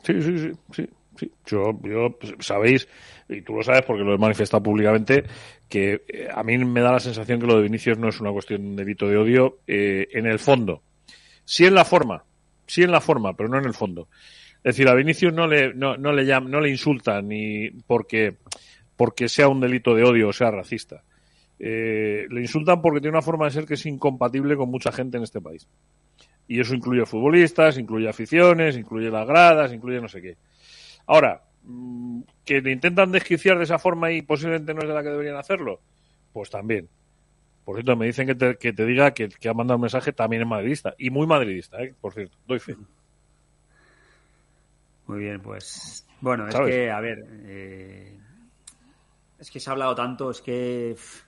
[0.02, 1.32] Sí, sí, sí, sí, sí.
[1.44, 2.88] Yo, yo, pues, sabéis,
[3.28, 5.24] y tú lo sabes porque lo he manifestado públicamente,
[5.68, 8.32] que eh, a mí me da la sensación que lo de Vinicius no es una
[8.32, 10.82] cuestión de delito de odio eh, en el fondo.
[11.44, 12.24] Sí en la forma,
[12.70, 14.08] sí en la forma, pero no en el fondo.
[14.62, 18.36] Es decir, a Vinicius no le, no, no le llama, no le insulta ni porque,
[18.96, 21.02] porque sea un delito de odio o sea racista,
[21.62, 25.18] Eh, le insultan porque tiene una forma de ser que es incompatible con mucha gente
[25.18, 25.68] en este país.
[26.48, 30.36] Y eso incluye futbolistas, incluye aficiones, incluye las gradas, incluye no sé qué.
[31.06, 35.02] Ahora, mm, que le intentan desquiciar de esa forma y posiblemente no es de la
[35.02, 35.80] que deberían hacerlo,
[36.32, 36.88] pues también.
[37.70, 40.12] Por cierto, me dicen que te, que te diga que, que ha mandado un mensaje
[40.12, 41.94] también es madridista, y muy madridista, ¿eh?
[42.00, 42.76] por cierto, doy fe.
[45.06, 48.18] Muy bien, pues bueno, es que, a ver, eh,
[49.38, 51.22] es que se ha hablado tanto, es que pff,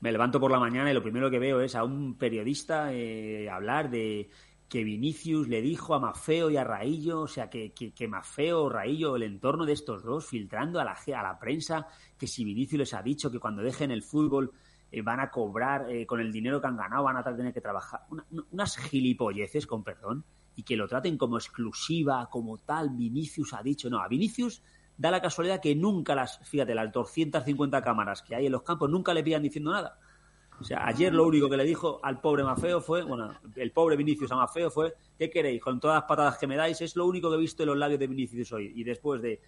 [0.00, 3.50] me levanto por la mañana y lo primero que veo es a un periodista eh,
[3.50, 4.30] hablar de
[4.66, 8.70] que Vinicius le dijo a Mafeo y a Raillo, o sea, que, que, que Mafeo,
[8.70, 11.86] Raillo, el entorno de estos dos, filtrando a la, a la prensa,
[12.18, 14.50] que si Vinicius les ha dicho que cuando dejen el fútbol
[14.98, 17.60] eh, van a cobrar eh, con el dinero que han ganado, van a tener que
[17.60, 18.02] trabajar.
[18.10, 20.24] Una- unas gilipolleces, con perdón,
[20.56, 23.90] y que lo traten como exclusiva, como tal, Vinicius ha dicho.
[23.90, 24.62] No, a Vinicius
[24.96, 28.88] da la casualidad que nunca las, fíjate, las 250 cámaras que hay en los campos,
[28.88, 29.98] nunca le pillan diciendo nada.
[30.60, 33.96] O sea, ayer lo único que le dijo al pobre Mafeo fue, bueno, el pobre
[33.96, 35.60] Vinicius a Mafeo fue, ¿qué queréis?
[35.60, 37.76] Con todas las patadas que me dais, es lo único que he visto en los
[37.76, 38.72] labios de Vinicius hoy.
[38.76, 39.40] Y después de,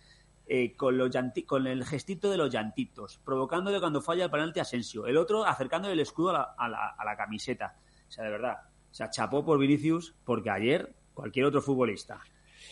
[0.46, 1.10] eh, con, los
[1.46, 5.44] con el gestito de los llantitos, provocándole cuando falla el penalti a Asensio, el otro
[5.44, 7.76] acercándole el escudo a la, a la- a la camiseta.
[8.08, 8.58] O sea, de verdad,
[8.90, 12.20] o sea, chapó por Vinicius porque ayer cualquier otro futbolista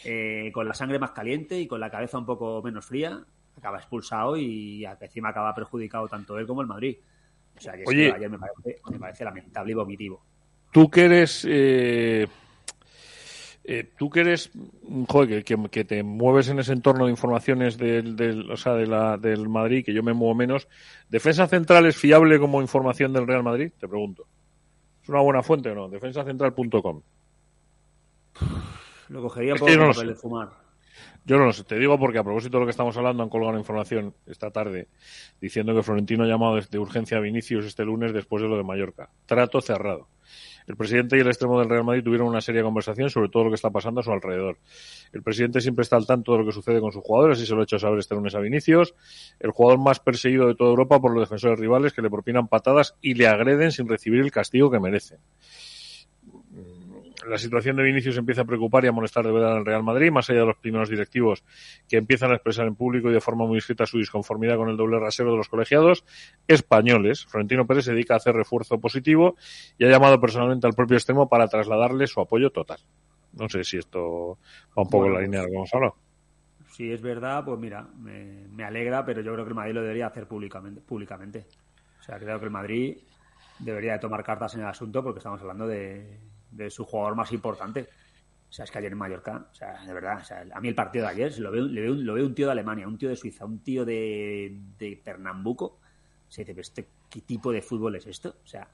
[0.04, 3.24] eh, con la sangre más caliente y con la cabeza un poco menos fría
[3.56, 6.96] acaba expulsado y a- encima acaba perjudicado tanto él como el Madrid.
[7.56, 8.10] O sea, que es Oye.
[8.10, 10.24] que ayer me parece, me parece lamentable y vomitivo.
[10.72, 11.46] Tú que eres...
[11.48, 12.26] eh,
[13.66, 14.50] eh, tú que eres,
[15.08, 19.16] joder, que, te mueves en ese entorno de informaciones del, del, o sea, de la,
[19.16, 20.68] del Madrid, que yo me muevo menos,
[21.08, 23.72] ¿defensa central es fiable como información del Real Madrid?
[23.78, 24.26] Te pregunto.
[25.02, 25.88] ¿Es una buena fuente o no?
[25.88, 27.02] Defensacentral.com.
[29.08, 30.64] Lo cogería Es por no papel de fumar.
[31.24, 33.30] Yo no lo sé, te digo porque a propósito de lo que estamos hablando han
[33.30, 34.88] colgado una información esta tarde
[35.40, 38.62] diciendo que Florentino ha llamado desde urgencia a Vinicius este lunes después de lo de
[38.62, 39.08] Mallorca.
[39.24, 40.08] Trato cerrado.
[40.66, 43.50] El presidente y el extremo del Real Madrid tuvieron una seria conversación sobre todo lo
[43.50, 44.58] que está pasando a su alrededor.
[45.12, 47.54] El presidente siempre está al tanto de lo que sucede con sus jugadores y se
[47.54, 48.94] lo ha hecho saber este lunes a Vinicius,
[49.40, 52.96] el jugador más perseguido de toda Europa por los defensores rivales que le propinan patadas
[53.02, 55.18] y le agreden sin recibir el castigo que merece
[57.28, 60.10] la situación de Vinicius empieza a preocupar y a molestar de verdad al Real Madrid,
[60.10, 61.44] más allá de los primeros directivos
[61.88, 64.76] que empiezan a expresar en público y de forma muy discreta su disconformidad con el
[64.76, 66.04] doble rasero de los colegiados
[66.46, 67.26] españoles.
[67.26, 69.36] Florentino Pérez se dedica a hacer refuerzo positivo
[69.78, 72.78] y ha llamado personalmente al propio extremo para trasladarle su apoyo total.
[73.32, 74.38] No sé si esto
[74.76, 75.96] va un poco en Bueno, la línea de lo que hemos hablado.
[76.68, 79.82] Si es verdad, pues mira, me, me alegra, pero yo creo que el Madrid lo
[79.82, 80.80] debería hacer públicamente.
[80.80, 81.46] públicamente.
[82.00, 82.98] O sea, creo que el Madrid
[83.58, 86.18] debería de tomar cartas en el asunto porque estamos hablando de,
[86.56, 87.88] de su jugador más importante.
[88.48, 90.68] O sea, es que ayer en Mallorca, o sea, de verdad, o sea, a mí
[90.68, 92.86] el partido de ayer si lo veo, veo, un- lo veo un tío de Alemania,
[92.86, 95.80] un tío de Suiza, un tío de, de Pernambuco.
[96.28, 98.36] Se dice, "Pero este, ¿qué tipo de fútbol es esto?
[98.44, 98.68] O sea,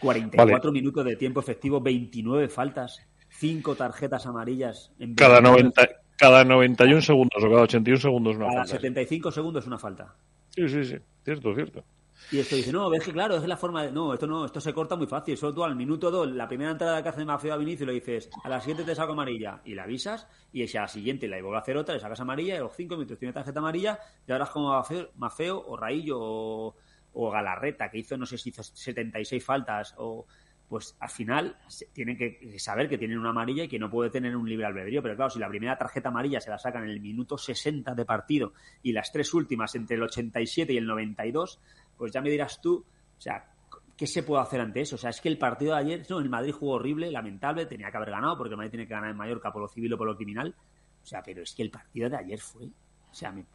[0.00, 6.44] 44 minutos de tiempo efectivo, 29 faltas, 5 tarjetas amarillas en Cada, 29 90, cada
[6.44, 8.72] 91 segundos o cada 81 segundos una cada falta.
[8.76, 10.14] 75 segundos una falta.
[10.50, 10.96] Sí, sí, sí.
[11.24, 11.84] Cierto, cierto.
[12.30, 13.92] Y esto dice, no, es que claro, es la forma de...
[13.92, 15.36] No, esto no, esto se corta muy fácil.
[15.36, 18.30] Solo tú al minuto 2, la primera entrada que hace Mafeo a Vinicius, le dices,
[18.42, 21.42] a las 7 te saco amarilla y la avisas, y si a la siguiente le
[21.42, 24.32] vuelve a hacer otra, le sacas amarilla, y los 5 minutos tiene tarjeta amarilla, y
[24.32, 28.62] ahora es como Mafeo, Mafeo o Raillo o, Galarreta, que hizo, no sé si hizo
[28.62, 30.26] 76 faltas, o
[30.72, 31.58] pues al final
[31.92, 35.02] tienen que saber que tienen una amarilla y que no puede tener un libre albedrío.
[35.02, 38.06] Pero claro, si la primera tarjeta amarilla se la sacan en el minuto 60 de
[38.06, 41.60] partido y las tres últimas entre el 87 y el 92,
[41.96, 42.84] pues ya me dirás tú,
[43.16, 43.52] o sea,
[43.96, 44.96] ¿qué se puede hacer ante eso?
[44.96, 47.90] O sea, es que el partido de ayer, no, el Madrid jugó horrible, lamentable, tenía
[47.90, 49.98] que haber ganado porque el Madrid tiene que ganar en Mallorca por lo civil o
[49.98, 50.54] por lo criminal.
[51.02, 53.46] O sea, pero es que el partido de ayer fue, o sea, me-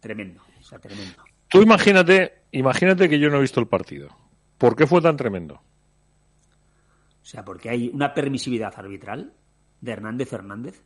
[0.00, 1.22] tremendo, o sea, tremendo.
[1.48, 4.08] Tú imagínate, imagínate que yo no he visto el partido.
[4.58, 5.54] ¿Por qué fue tan tremendo?
[7.22, 9.32] O sea, porque hay una permisividad arbitral
[9.80, 10.82] de Hernández Hernández.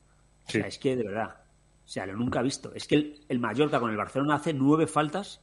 [0.47, 1.37] O sea, es que de verdad.
[1.85, 2.73] O sea, lo nunca he visto.
[2.75, 5.41] Es que el, el Mallorca con el Barcelona hace nueve faltas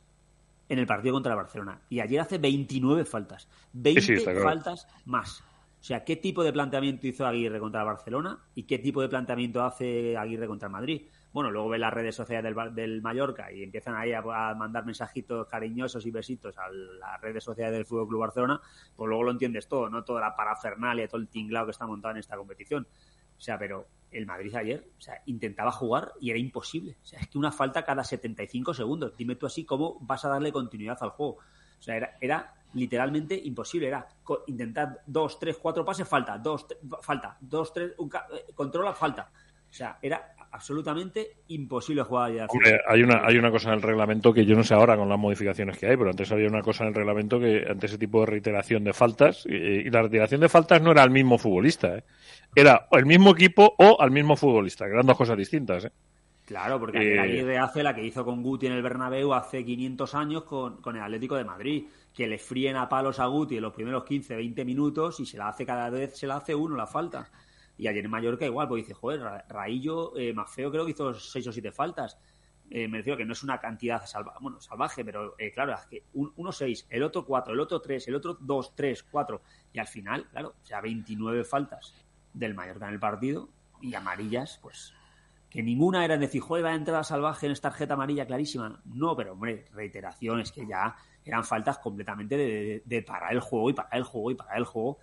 [0.70, 1.82] en el partido contra el Barcelona.
[1.90, 3.50] Y ayer hace 29 faltas.
[3.74, 4.46] 20 sí, está claro.
[4.46, 5.44] faltas más.
[5.80, 9.08] O sea, ¿qué tipo de planteamiento hizo Aguirre contra el Barcelona y qué tipo de
[9.08, 11.04] planteamiento hace Aguirre contra el Madrid?
[11.32, 14.86] Bueno, luego ve las redes sociales del, del Mallorca y empiezan ahí a, a mandar
[14.86, 18.60] mensajitos cariñosos y besitos a las redes sociales del Fútbol Club Barcelona,
[18.96, 20.04] pues luego lo entiendes todo, ¿no?
[20.04, 22.88] Toda la parafernalia, todo el tinglado que está montado en esta competición.
[23.40, 26.98] O sea, pero el Madrid ayer, o sea, intentaba jugar y era imposible.
[27.02, 29.16] O sea, es que una falta cada 75 segundos.
[29.18, 31.38] Dime tú así cómo vas a darle continuidad al juego.
[31.80, 33.88] O sea, era, era literalmente imposible.
[33.88, 34.08] Era
[34.48, 36.68] intentar dos, tres, cuatro pases, falta, dos,
[37.02, 39.32] falta, dos, tres, un eh, controla, falta.
[39.70, 42.48] O sea, era absolutamente imposible jugar.
[42.50, 45.08] Hombre, hay una, hay una cosa en el reglamento que yo no sé ahora con
[45.08, 47.98] las modificaciones que hay, pero antes había una cosa en el reglamento que ante ese
[47.98, 51.98] tipo de reiteración de faltas, y, la reiteración de faltas no era al mismo futbolista,
[51.98, 52.04] ¿eh?
[52.56, 55.86] era el mismo equipo o al mismo futbolista, que eran dos cosas distintas.
[55.86, 55.92] ¿eh?
[56.46, 60.16] Claro, porque la Aguirre hace la que hizo con Guti en el Bernabéu hace 500
[60.16, 63.62] años con, con el Atlético de Madrid, que le fríen a palos a Guti en
[63.62, 66.76] los primeros 15, 20 minutos y se la hace cada vez, se la hace uno
[66.76, 67.30] la falta.
[67.80, 71.14] Y ayer en Mallorca igual, pues dice, joder, Raillo, eh, más feo creo que hizo
[71.14, 72.20] seis o siete faltas.
[72.70, 75.86] Eh, me refiero que no es una cantidad salvaje, bueno, salvaje, pero eh, claro, es
[75.86, 79.44] que uno seis, el otro cuatro, el otro tres, el otro dos, tres, cuatro.
[79.72, 81.96] Y al final, claro, o sea, 29 faltas
[82.34, 83.48] del Mallorca en el partido
[83.82, 84.94] y amarillas, pues
[85.50, 88.82] que ninguna era decir, joder, va a entrar salvaje en esta tarjeta amarilla clarísima.
[88.84, 93.74] No, pero hombre, reiteraciones que ya eran faltas completamente de, de, parar el juego y
[93.74, 95.00] parar el juego y parar el juego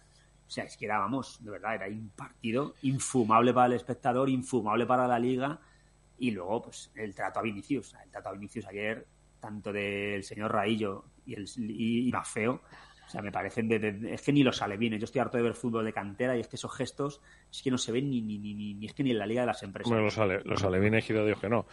[0.46, 4.28] o sea, es que era, vamos, de verdad, era un partido infumable para el espectador,
[4.30, 5.58] infumable para la liga.
[6.18, 7.94] Y luego, pues, el trato a Vinicius.
[8.04, 9.06] El trato a Vinicius ayer,
[9.40, 12.62] tanto del señor Raillo y, el, y, y Mafeo,
[13.06, 14.98] o sea, me parecen de, es que ni los alevines.
[14.98, 17.20] Yo estoy harto de ver fútbol de cantera y es que esos gestos
[17.52, 19.42] es que no se ven ni, ni, ni, ni, es que ni en la liga
[19.42, 19.88] de las empresas.
[19.88, 21.66] Bueno, los, ale, los alevines, gira Dios que no.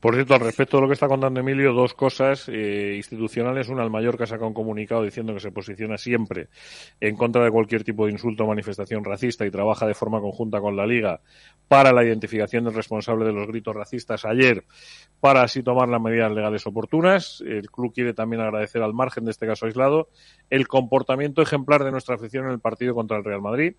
[0.00, 3.68] Por cierto, al respecto de lo que está contando Emilio, dos cosas eh, institucionales.
[3.68, 6.48] Una, el Mallorca saca un comunicado diciendo que se posiciona siempre
[7.00, 10.60] en contra de cualquier tipo de insulto o manifestación racista y trabaja de forma conjunta
[10.60, 11.20] con la Liga
[11.68, 14.64] para la identificación del responsable de los gritos racistas ayer
[15.20, 17.44] para así tomar las medidas legales oportunas.
[17.46, 20.08] El club quiere también agradecer al margen de este caso aislado
[20.50, 23.74] el comportamiento ejemplar de nuestra afición en el partido contra el Real Madrid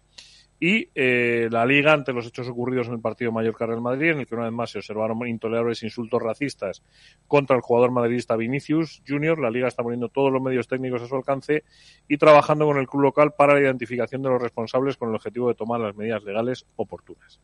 [0.63, 4.27] y eh, la Liga ante los hechos ocurridos en el partido Mallorca-Real Madrid, en el
[4.27, 6.83] que una vez más se observaron intolerables insultos racistas
[7.27, 9.39] contra el jugador madridista Vinicius Junior.
[9.39, 11.63] La Liga está poniendo todos los medios técnicos a su alcance
[12.07, 15.47] y trabajando con el club local para la identificación de los responsables con el objetivo
[15.47, 17.39] de tomar las medidas legales oportunas.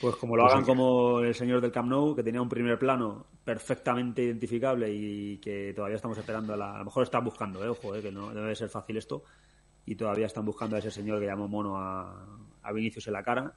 [0.00, 2.78] Pues como lo pues hagan como el señor del Camp Nou, que tenía un primer
[2.78, 7.64] plano perfectamente identificable y que todavía estamos esperando, a, la, a lo mejor están buscando,
[7.64, 9.24] eh, ojo, eh, que no debe ser fácil esto,
[9.86, 12.26] y todavía están buscando a ese señor que llamó mono a,
[12.62, 13.54] a Vinicius en la cara.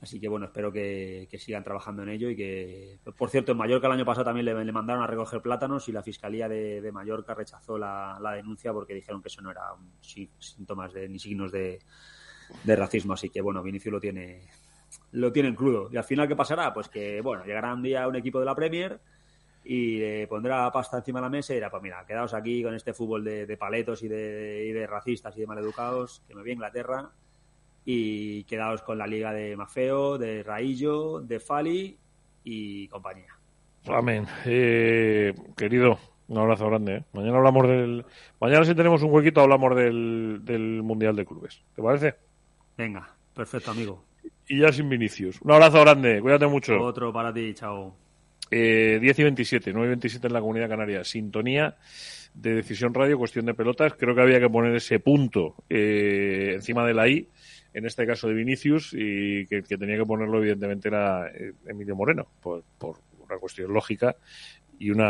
[0.00, 3.58] Así que bueno, espero que, que, sigan trabajando en ello y que, por cierto, en
[3.58, 6.80] Mallorca el año pasado también le, le mandaron a recoger plátanos y la Fiscalía de,
[6.80, 11.08] de Mallorca rechazó la, la, denuncia porque dijeron que eso no era un, síntomas de,
[11.08, 11.80] ni signos de,
[12.62, 13.14] de racismo.
[13.14, 14.48] Así que bueno, Vinicius lo tiene,
[15.12, 15.88] lo tienen crudo.
[15.92, 16.72] Y al final, ¿qué pasará?
[16.72, 19.00] Pues que, bueno, llegará un día un equipo de la Premier
[19.64, 22.74] y le pondrá pasta encima de la mesa y dirá, pues mira, quedaos aquí con
[22.74, 26.40] este fútbol de, de paletos y de, y de, racistas y de maleducados, que me
[26.40, 27.10] voy a Inglaterra
[27.84, 31.98] y quedaos con la liga de Mafeo, de Raillo, de Fali
[32.44, 33.36] y compañía.
[33.86, 34.26] Amén.
[34.44, 36.96] Eh, querido, un abrazo grande.
[36.96, 37.04] ¿eh?
[37.12, 38.04] Mañana hablamos del.
[38.40, 41.62] Mañana, si tenemos un huequito, hablamos del, del Mundial de Clubes.
[41.74, 42.16] ¿Te parece?
[42.76, 44.07] Venga, perfecto, amigo
[44.48, 45.40] y ya sin Vinicius.
[45.42, 46.80] Un abrazo grande, cuídate mucho.
[46.80, 47.94] Otro para ti, chao.
[48.50, 51.04] Eh, 10 y 27, 9 y 27 en la Comunidad Canaria.
[51.04, 51.76] Sintonía
[52.34, 53.94] de Decisión Radio, cuestión de pelotas.
[53.94, 57.28] Creo que había que poner ese punto eh, encima de la I,
[57.74, 61.94] en este caso de Vinicius, y que, que tenía que ponerlo evidentemente era eh, Emilio
[61.94, 64.16] Moreno, por, por una cuestión lógica
[64.78, 65.00] y un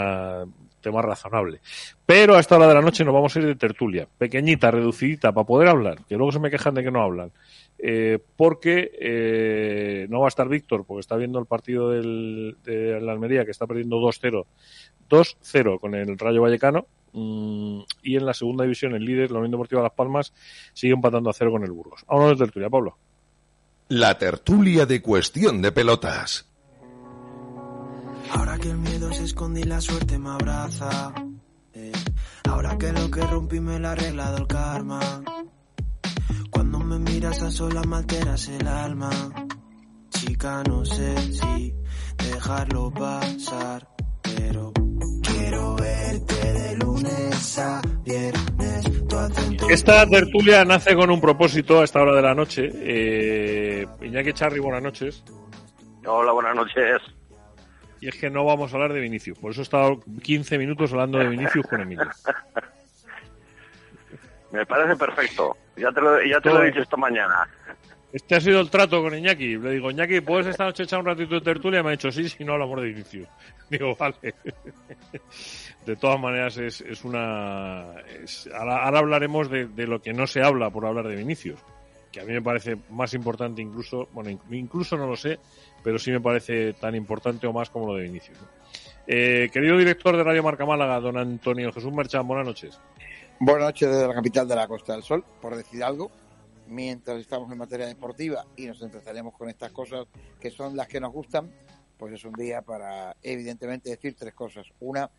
[0.81, 1.61] tema razonable.
[2.07, 5.33] Pero a esta hora de la noche nos vamos a ir de tertulia, pequeñita, reducidita,
[5.33, 7.31] para poder hablar, que luego se me quejan de que no hablan
[7.79, 13.01] eh, porque eh, no va a estar Víctor, porque está viendo el partido del, de
[13.01, 14.45] la Almería, que está perdiendo 2-0,
[15.09, 19.53] 2-0 con el Rayo Vallecano, mmm, y en la segunda división el líder, la Unión
[19.53, 20.33] Deportiva Las Palmas,
[20.73, 22.05] sigue empatando a cero con el Burgos.
[22.09, 22.97] Vámonos de tertulia, Pablo.
[23.89, 26.48] La tertulia de cuestión de pelotas.
[28.31, 31.13] Ahora que el miedo se esconde y la suerte me abraza.
[31.75, 31.93] Eh,
[32.49, 35.23] ahora que lo que rompí me lo ha arreglado el karma
[36.51, 39.11] cuando me miras a solas me alteras el alma.
[40.11, 41.75] Chica, no sé si
[42.17, 43.87] dejarlo pasar,
[44.23, 44.73] pero
[45.23, 48.89] quiero verte de lunes a viernes.
[49.71, 52.69] Esta tertulia nace con un propósito a esta hora de la noche.
[52.73, 55.23] Eh, Iñaki Charri, buenas noches.
[56.07, 57.03] Hola, buenas noches.
[58.01, 59.39] Y es que no vamos a hablar de Vinicius.
[59.39, 62.09] Por eso he estado 15 minutos hablando de Vinicius con Emilio.
[64.53, 65.57] Me parece perfecto.
[65.77, 67.47] Ya te lo, ya te lo he dicho esta mañana.
[68.13, 69.59] Este ha sido el trato con Iñaki.
[69.59, 71.83] Le digo, Iñaki, ¿puedes esta noche echar un ratito de tertulia?
[71.83, 73.29] Me ha dicho, sí, si no hablamos de inicio.
[73.71, 74.15] Digo, vale.
[75.85, 78.01] De todas maneras, es, es una.
[78.23, 81.59] Es, ahora, ahora, hablaremos de, de, lo que no se habla por hablar de Vinicius.
[82.13, 84.09] Que a mí me parece más importante, incluso.
[84.13, 85.39] Bueno, incluso no lo sé,
[85.83, 88.39] pero sí me parece tan importante o más como lo de Vinicius.
[88.41, 88.49] ¿no?
[89.07, 92.79] Eh, querido director de Radio Marca Málaga, don Antonio Jesús Merchan, buenas noches.
[93.41, 96.11] Buenas noches desde la capital de la Costa del Sol, por decir algo.
[96.67, 100.07] Mientras estamos en materia deportiva y nos entretenemos con estas cosas
[100.39, 101.51] que son las que nos gustan,
[101.97, 104.67] pues es un día para, evidentemente, decir tres cosas.
[104.81, 105.11] Una,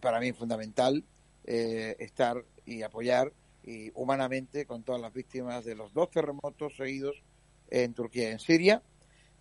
[0.00, 1.04] para mí fundamental,
[1.44, 3.32] eh, estar y apoyar
[3.64, 7.22] y humanamente con todas las víctimas de los dos terremotos seguidos
[7.70, 8.82] en Turquía y en Siria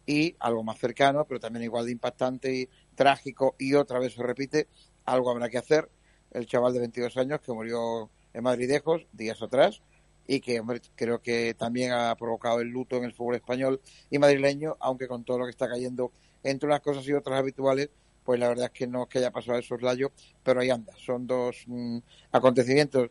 [0.06, 4.24] y algo más cercano, pero también igual de impactante y trágico y otra vez se
[4.24, 4.68] repite,
[5.06, 5.90] algo habrá que hacer.
[6.32, 9.82] El chaval de 22 años que murió en Madridejos días atrás
[10.28, 10.62] y que
[10.96, 15.24] creo que también ha provocado el luto en el fútbol español y madrileño, aunque con
[15.24, 16.12] todo lo que está cayendo
[16.44, 17.90] entre unas cosas y otras habituales,
[18.24, 20.12] pues la verdad es que no es que haya pasado esos layos,
[20.44, 20.94] pero ahí anda.
[20.98, 22.00] Son dos mm,
[22.34, 23.10] acontecimientos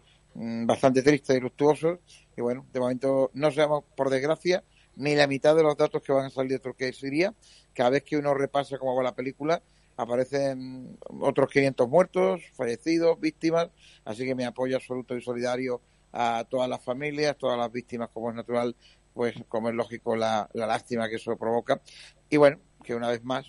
[0.67, 1.99] bastante tristes y luctuosos
[2.37, 4.63] y bueno, de momento no sabemos, por desgracia,
[4.97, 7.35] ni la mitad de los datos que van a salir de Turquía y Siria.
[7.73, 9.63] Cada vez que uno repasa cómo va la película,
[9.97, 13.69] aparecen otros 500 muertos, fallecidos, víctimas,
[14.05, 15.81] así que mi apoyo absoluto y solidario
[16.13, 18.77] a todas las familias, todas las víctimas, como es natural,
[19.15, 21.81] pues como es lógico la, lástima que eso provoca.
[22.29, 23.47] Y bueno, que una vez más,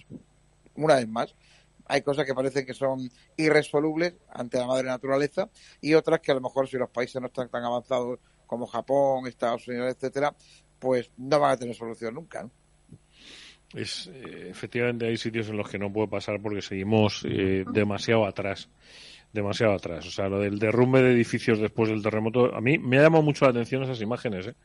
[0.76, 1.36] una vez más,
[1.88, 5.50] hay cosas que parecen que son irresolubles ante la madre naturaleza
[5.82, 9.28] y otras que a lo mejor si los países no están tan avanzados como Japón,
[9.28, 10.36] Estados Unidos, etcétera,
[10.80, 12.50] pues no van a tener solución nunca.
[13.74, 18.26] Es, eh, efectivamente hay sitios en los que no puede pasar porque seguimos eh, demasiado
[18.26, 18.70] atrás
[19.34, 20.06] demasiado atrás.
[20.06, 23.24] O sea, lo del derrumbe de edificios después del terremoto, a mí me ha llamado
[23.24, 24.56] mucho la atención esas imágenes, ¿eh?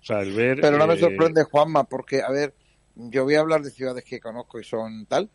[0.00, 0.60] O sea, el ver...
[0.60, 2.54] Pero no me eh, sorprende, Juanma, porque, a ver,
[2.94, 5.30] yo voy a hablar de ciudades que conozco y son tal.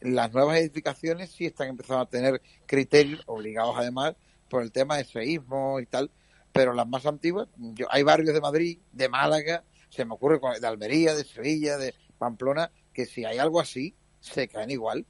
[0.00, 4.14] Las nuevas edificaciones sí están empezando a tener criterios obligados, además,
[4.48, 6.10] por el tema de seísmo y tal.
[6.52, 10.66] Pero las más antiguas, yo, hay barrios de Madrid, de Málaga, se me ocurre de
[10.66, 15.06] Almería, de Sevilla, de Pamplona, que si hay algo así, se caen igual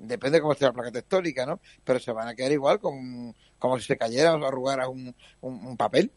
[0.00, 1.60] depende de cómo esté la placa tectónica, ¿no?
[1.84, 5.76] Pero se van a quedar igual como, como si se cayera o arrugara un, un,
[5.76, 6.10] papel,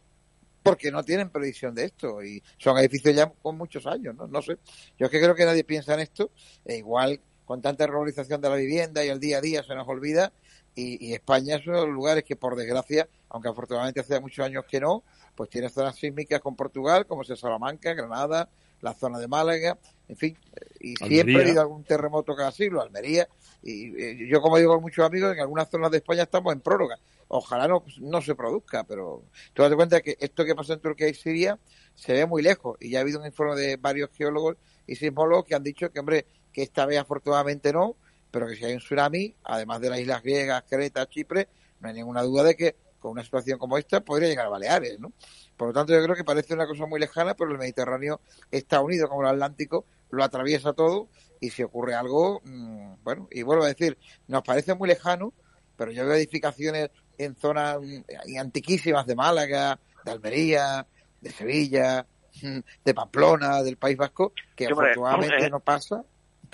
[0.62, 4.26] porque no tienen previsión de esto y son edificios ya con muchos años, ¿no?
[4.26, 4.56] No sé.
[4.98, 6.30] Yo es que creo que nadie piensa en esto,
[6.64, 9.88] e igual con tanta regularización de la vivienda y el día a día se nos
[9.88, 10.32] olvida.
[10.74, 14.44] Y, y España es uno de los lugares que por desgracia, aunque afortunadamente hace muchos
[14.44, 15.04] años que no,
[15.34, 18.48] pues tiene zonas sísmicas con Portugal, como es Salamanca, Granada,
[18.80, 19.78] la zona de Málaga,
[20.08, 20.38] en fin,
[20.80, 23.26] y siempre ha habido algún terremoto cada siglo, Almería,
[23.62, 26.60] y, eh, yo como digo con muchos amigos, en algunas zonas de España estamos en
[26.60, 26.98] prórroga.
[27.28, 29.22] Ojalá no, no se produzca, pero
[29.54, 31.58] tú das cuenta que esto que pasa en Turquía y Siria
[31.94, 35.46] se ve muy lejos, y ya ha habido un informe de varios geólogos y sismólogos
[35.46, 37.96] que han dicho que, hombre, que esta vez afortunadamente no,
[38.30, 41.48] pero que si hay un tsunami, además de las islas griegas, Creta, Chipre,
[41.80, 44.98] no hay ninguna duda de que con una situación como esta podría llegar a Baleares,
[44.98, 45.12] ¿no?
[45.58, 48.80] Por lo tanto, yo creo que parece una cosa muy lejana, pero el Mediterráneo está
[48.80, 53.64] unido como el Atlántico, lo atraviesa todo y si ocurre algo, mm, bueno, y vuelvo
[53.64, 55.34] a decir, nos parece muy lejano,
[55.76, 60.86] pero yo veo edificaciones en zonas mm, antiquísimas de Málaga, de Almería,
[61.20, 62.06] de Sevilla,
[62.42, 66.04] mm, de Pamplona, del País Vasco, que afortunadamente no pasa,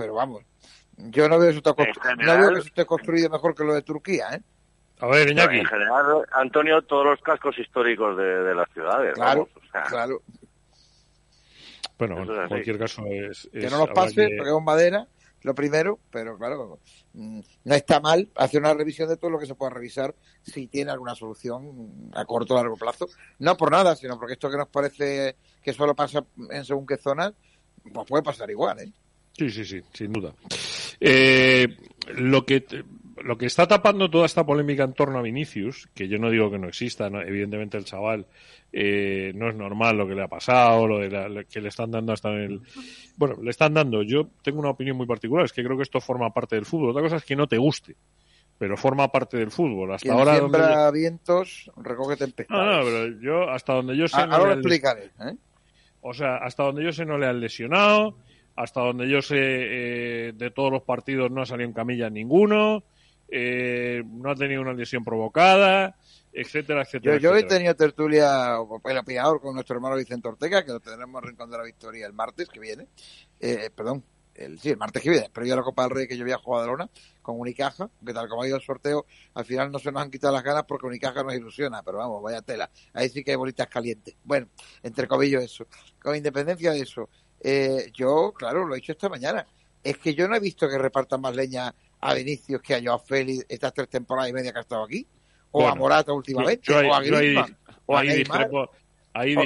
[0.01, 0.43] pero vamos,
[0.97, 4.31] yo no veo, eso no veo que eso esté construido mejor que lo de Turquía,
[4.33, 4.41] ¿eh?
[5.01, 5.59] A ver, Iñaki.
[5.59, 9.15] En general, Antonio, todos los cascos históricos de, las ciudades.
[9.15, 9.49] Claro,
[9.89, 10.23] claro.
[11.99, 13.49] Bueno, en cualquier caso es...
[13.53, 15.07] que no nos pase, porque es madera,
[15.43, 16.79] lo primero, pero claro,
[17.13, 20.67] mm, no está mal hacer una revisión de todo lo que se pueda revisar si
[20.67, 23.07] tiene alguna solución a corto o largo plazo.
[23.39, 26.97] No por nada, sino porque esto que nos parece que solo pasa en según qué
[26.97, 27.35] zonas,
[27.93, 28.93] pues puede pasar igual, ¿eh?
[29.40, 30.35] Sí, sí, sí, sin duda.
[31.00, 31.66] Eh,
[32.09, 32.62] lo que
[33.22, 36.50] lo que está tapando toda esta polémica en torno a Vinicius, que yo no digo
[36.50, 38.26] que no exista, evidentemente el chaval
[38.70, 42.12] eh, no es normal lo que le ha pasado, lo de que le están dando
[42.12, 42.61] hasta en el...
[43.16, 46.00] Bueno, le están dando, yo tengo una opinión muy particular, es que creo que esto
[46.00, 46.90] forma parte del fútbol.
[46.90, 47.96] Otra cosa es que no te guste,
[48.59, 49.94] pero forma parte del fútbol.
[49.94, 50.37] Hasta ahora...
[50.37, 52.66] Siembra vientos, recoge tempestades.
[52.66, 54.26] No, no, pero yo, hasta donde yo sé...
[54.26, 55.35] no ahora lo explicaré, ¿eh?
[56.03, 58.16] O sea, hasta donde yo sé no le han lesionado,
[58.62, 62.83] hasta donde yo sé eh, de todos los partidos no ha salido en camilla ninguno
[63.31, 65.96] eh, no ha tenido una lesión provocada,
[66.33, 67.18] etcétera, etcétera.
[67.18, 71.29] Yo, he tenido tertulia, el opinador con nuestro hermano Vicente Ortega, que lo tendremos en
[71.29, 72.88] Rincón de la Victoria el martes que viene,
[73.38, 74.03] eh, perdón,
[74.35, 76.33] el, sí, el martes que viene, previo a la Copa del Rey que yo voy
[76.33, 76.90] a Badalona,
[77.23, 80.11] con Unicaja, que tal como ha ido el sorteo, al final no se nos han
[80.11, 83.37] quitado las ganas porque Unicaja nos ilusiona, pero vamos, vaya tela, ahí sí que hay
[83.37, 84.17] bolitas calientes.
[84.25, 84.48] Bueno,
[84.83, 85.67] entre comillas eso.
[86.02, 87.08] Con independencia de eso,
[87.41, 89.47] eh, yo, claro, lo he dicho esta mañana,
[89.83, 92.99] es que yo no he visto que repartan más leña a Vinicius que a Joao
[92.99, 95.07] Félix estas tres temporadas y media que ha estado aquí,
[95.53, 98.51] o a Morata últimamente, o a Griezmann, o a Neymar.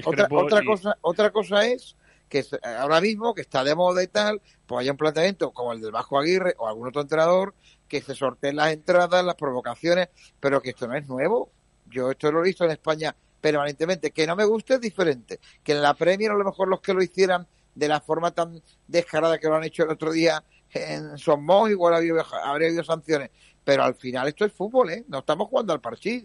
[0.04, 1.96] otra, otra, cosa, otra cosa es
[2.28, 5.80] que ahora mismo, que está de moda y tal, pues haya un planteamiento como el
[5.80, 7.54] del Bajo Aguirre o algún otro entrenador
[7.88, 10.08] que se sorteen las entradas, las provocaciones,
[10.40, 11.50] pero que esto no es nuevo.
[11.86, 14.10] Yo esto lo he visto en España permanentemente.
[14.10, 15.38] Que no me guste es diferente.
[15.62, 18.60] Que en la Premier a lo mejor los que lo hicieran de la forma tan
[18.86, 22.14] descarada que lo han hecho el otro día en Somos igual habría,
[22.44, 23.30] habría habido sanciones.
[23.64, 25.04] Pero al final esto es fútbol, ¿eh?
[25.08, 26.24] No estamos jugando al parchís.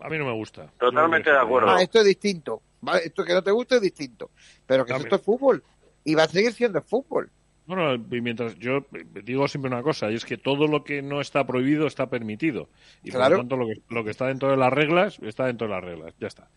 [0.00, 0.70] A mí no me gusta.
[0.78, 1.70] Totalmente de acuerdo.
[1.70, 2.62] Ah, esto es distinto.
[3.02, 4.30] Esto que no te gusta es distinto.
[4.66, 5.62] Pero que esto es fútbol.
[6.04, 7.30] Y va a seguir siendo fútbol.
[7.68, 8.86] Bueno, y mientras yo
[9.24, 12.70] digo siempre una cosa, y es que todo lo que no está prohibido está permitido.
[13.04, 13.36] Y Claro.
[13.36, 15.74] por lo tanto, lo que, lo que está dentro de las reglas, está dentro de
[15.74, 16.14] las reglas.
[16.18, 16.48] Ya está.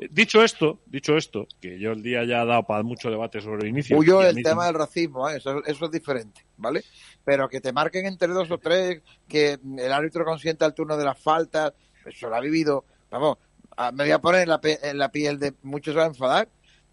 [0.00, 3.40] Eh, Dicho esto, dicho esto, que yo el día ya ha dado para mucho debate
[3.40, 3.96] sobre Vinicius.
[4.00, 5.36] Huyo y a del mí tema del racismo, ¿eh?
[5.36, 6.82] eso, eso es diferente, ¿vale?
[7.24, 11.04] Pero que te marquen entre dos o tres, que el árbitro consienta el turno de
[11.04, 11.72] las faltas,
[12.04, 13.38] eso lo ha vivido, vamos,
[13.76, 16.48] ah, me voy a poner en la, pe- en la piel de muchos a enfadar.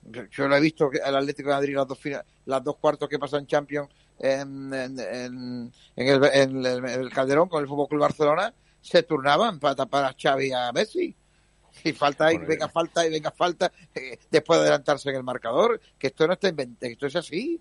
[0.05, 1.99] Yo- lo he visto que el Atlético de Madrid, las dos,
[2.45, 3.89] las dos cuartos que pasan Champions
[4.19, 9.03] en, en, en- en el, en el- el Calderón con el Fútbol Club Barcelona, se
[9.03, 11.15] turnaban para tapar a Xavi y a Messi.
[11.83, 15.23] Y falta y Bueno, venga falta y venga falta eh, después de adelantarse en el
[15.23, 17.59] marcador, que esto no está inventado, esto es así.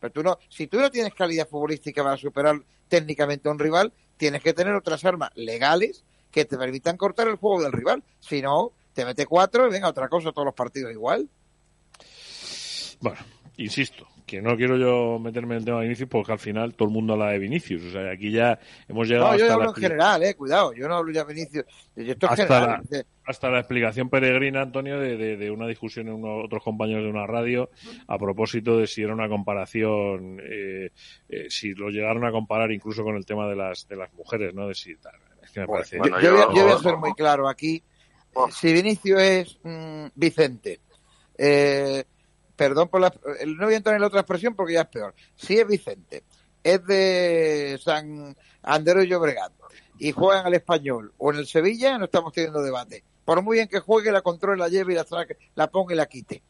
[0.00, 3.92] Pero tú no, si tú no tienes calidad futbolística para superar técnicamente a un rival,
[4.18, 8.02] tienes que tener otras armas legales que te permitan cortar el juego del rival.
[8.20, 11.28] Si no, te mete cuatro y venga otra cosa, todos los partidos igual.
[13.04, 13.18] Bueno,
[13.58, 16.88] insisto, que no quiero yo meterme en el tema de Vinicius porque al final todo
[16.88, 17.84] el mundo habla de Vinicius.
[17.84, 20.72] O sea, aquí ya hemos llegado No, yo hasta, hablo la, en general, eh, cuidado,
[20.72, 21.64] yo no hablo ya de Vinicius.
[21.94, 22.82] Esto es Hasta general.
[22.90, 26.62] la- eh, hasta la explicación peregrina, Antonio, de, de- de una discusión en uno- otros
[26.62, 27.70] compañeros de una radio
[28.06, 30.90] a propósito de si era una comparación, eh,
[31.28, 34.54] eh, si lo llegaron a comparar incluso con el tema de las, de las mujeres,
[34.54, 34.68] ¿no?
[34.68, 35.14] De si tal.
[35.42, 35.98] Es que me parece...
[35.98, 37.82] Yo, yo voy, a- yo voy a ser muy claro aquí.
[38.34, 38.50] Oh.
[38.50, 40.80] Si Vinicio es mm, Vicente,
[41.38, 42.04] eh,
[42.68, 43.12] perdón por la.
[43.46, 45.14] No voy a entrar en la otra expresión porque ya es peor.
[45.36, 46.24] Si es Vicente,
[46.62, 49.52] es de San Andero y Llobregat
[49.98, 53.04] y juega en el Español o en el Sevilla, no estamos teniendo debate.
[53.24, 55.96] Por muy bien que juegue, la controle, la lleve y la, saque, la ponga y
[55.96, 56.42] la quite.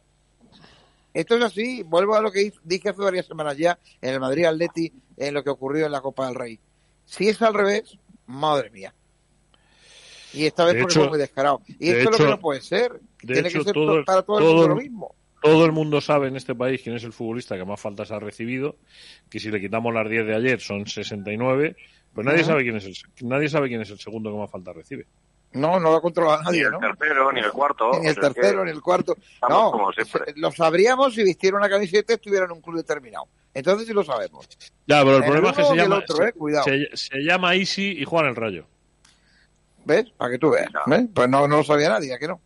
[1.12, 1.82] Esto es así.
[1.84, 5.44] Vuelvo a lo que dije hace varias semanas ya en el Madrid Atleti, en lo
[5.44, 6.58] que ocurrió en la Copa del Rey.
[7.04, 7.96] Si es al revés,
[8.26, 8.94] madre mía.
[10.32, 11.62] Y esta vez De porque hecho- fue muy descarado.
[11.68, 13.00] Y de esto es lo que no puede ser.
[13.20, 15.14] Tiene hecho, que ser todo- para todo el todo mundo el- lo mismo.
[15.44, 18.18] Todo el mundo sabe en este país quién es el futbolista que más faltas ha
[18.18, 18.76] recibido,
[19.28, 21.76] que si le quitamos las 10 de ayer son 69,
[22.14, 22.46] pues nadie Ujú.
[22.48, 22.94] sabe quién es el
[23.28, 25.06] nadie sabe quién es el segundo que más faltas recibe.
[25.52, 26.78] No, no lo controla Ni nadie, el ¿no?
[26.80, 27.90] tercero, ni el cuarto.
[28.00, 29.14] Ni el tercero, ni el cuarto.
[29.48, 29.90] No,
[30.36, 33.26] lo sabríamos si vistiera una camiseta y estuviera en un club determinado.
[33.52, 34.48] Entonces sí lo sabemos.
[34.86, 36.64] Ya, pero el, El problema es que se el llama, otro, se- eh, cuidado.
[36.64, 38.66] se- se llama Easy y juega en el Rayo.
[39.84, 40.06] ¿Ves?
[40.16, 40.70] Para que tú veas.
[40.86, 41.04] ¿ves?
[41.14, 42.40] Pues no, no lo sabía nadie, ¿a que no?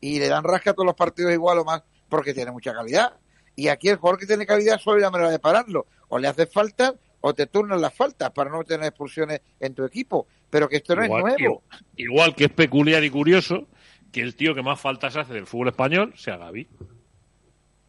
[0.00, 3.14] Y le dan rasca a todos los partidos igual o más porque tiene mucha calidad.
[3.56, 5.86] Y aquí el jugador que tiene calidad solo hay una manera de pararlo.
[6.08, 9.84] O le hace falta o te turnan las faltas para no tener expulsiones en tu
[9.84, 10.26] equipo.
[10.50, 11.62] Pero que esto no Igual, es nuevo.
[11.62, 13.66] igual- igual que es peculiar y curioso
[14.12, 16.68] que el tío que más faltas hace del fútbol español sea Gaby.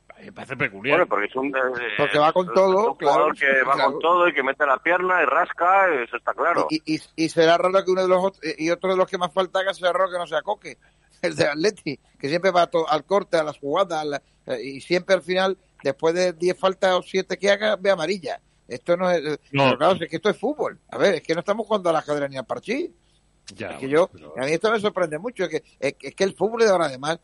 [0.09, 0.97] A mí Me parece peculiar.
[0.97, 1.59] Bueno, porque es un, eh,
[1.97, 3.91] Porque va con todo, un jugador claro, que va claro.
[3.93, 6.67] con todo y que mete la pierna y rasca, eso está claro.
[6.69, 9.17] Y, y, y será raro que uno de los ot- y otro de los que
[9.17, 10.78] más falta haga sea raro que no sea Coque,
[11.22, 14.82] el de Atleti, que siempre va al corte, a las jugadas, a la- eh, y
[14.82, 18.39] siempre al final, después de 10 faltas o 7 que haga, ve amarilla.
[18.67, 19.22] Esto no es.
[19.51, 19.78] No.
[19.78, 20.80] claro, es que esto es fútbol.
[20.89, 22.89] A ver, es que no estamos jugando a la ajedrez ni al parchís.
[23.53, 26.07] Ya, Es que yo, pero- a mí esto me sorprende mucho, es que, es, que-
[26.09, 27.19] es que el fútbol de ahora además,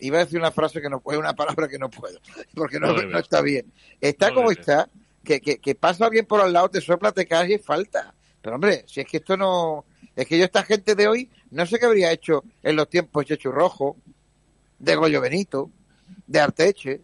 [0.00, 2.18] iba a decir una frase que no puedo, una palabra que no puedo,
[2.54, 3.20] porque no, No no debes.
[3.20, 3.72] está bien.
[4.00, 4.88] Está No como está,
[5.24, 8.12] que, que, que pasa alguien por al lado, te sopla, te caes y falta.
[8.42, 9.84] Pero hombre, si es que esto no,
[10.22, 13.22] es que yo esta gente de hoy, no sé qué habría hecho en los tiempos
[13.24, 13.96] de Chechu Rojo,
[14.78, 15.70] de Goyo Benito,
[16.26, 17.00] de Arteche,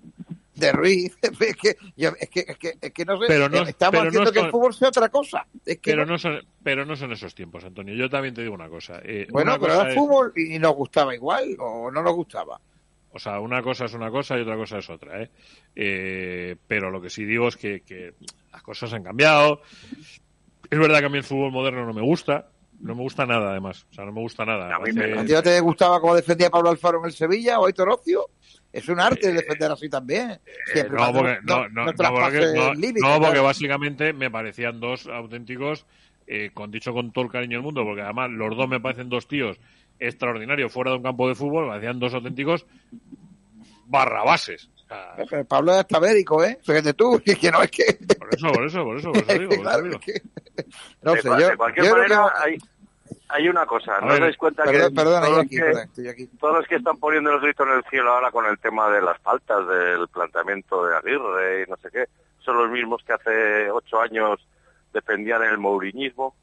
[0.55, 3.91] de Ruiz, es que, es que, es que, es que no sé, Pero no- estamos
[3.93, 5.47] pero no haciendo que el son- fútbol sea otra cosa.
[5.67, 7.95] Es que pero no- no son pero no son esos tiempos, Antonio.
[7.95, 9.01] Yo también te digo una cosa.
[9.05, 12.15] eh, bueno, una pero cosa era es- fútbol y nos gustaba igual, o no nos
[12.15, 12.61] gustaba.
[13.17, 15.31] O sea, una cosa es una cosa y otra cosa es otra, ¿eh?
[15.77, 18.15] Eh, pero lo que sí digo es que, que
[18.53, 19.61] las cosas han cambiado.
[20.71, 22.49] Es verdad que a mí el fútbol moderno no me gusta.
[22.85, 23.87] No me gusta nada, además.
[23.91, 24.66] O sea, no me gusta nada.
[24.76, 27.12] A mí Parece- me- ¿A ti no te gustaba cómo defendía Pablo Alfaro en el
[27.12, 28.26] Sevilla o Aitor Ocio?
[28.72, 30.39] Es un arte Eh, defender así también.
[30.72, 33.43] Siempre no, porque, no, no, no, porque, no, límite, no, porque claro.
[33.45, 35.87] básicamente me parecían dos auténticos,
[36.26, 39.09] eh, con dicho con todo el cariño del mundo, porque además los dos me parecen
[39.09, 39.59] dos tíos
[39.99, 42.66] extraordinarios fuera de un campo de fútbol, me parecían dos auténticos
[43.87, 44.68] barrabases.
[44.74, 46.59] O sea, Pero Pablo es hasta médico, ¿eh?
[46.62, 47.85] Fíjate tú, y que no es que...
[48.18, 49.99] por eso, por eso, por eso, por eso digo, por eso Claro, digo.
[49.99, 50.22] es que-
[51.03, 52.59] No de, sé, cua- yo, de cualquier yo creo manera, que- hay,
[53.29, 54.01] hay una cosa.
[54.01, 56.27] ¿No os dais cuenta Perdón, que todos, los aquí, que, perdón, estoy aquí.
[56.39, 59.03] todos los que están poniendo los gritos en el cielo ahora con el tema de
[59.03, 62.07] las faltas, del planteamiento de Aguirre y no sé qué,
[62.41, 64.47] son los mismos que hace ocho años
[64.93, 66.35] defendían el mouriñismo.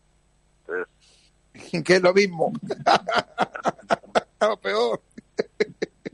[0.61, 0.87] Entonces,
[1.85, 2.51] Que es lo mismo.
[4.39, 5.01] o peor.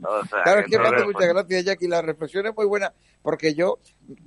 [0.00, 1.88] O sea, Claro, es que me hace muchas gracias, Jackie.
[1.88, 2.92] La reflexión es muy buena
[3.22, 3.78] porque yo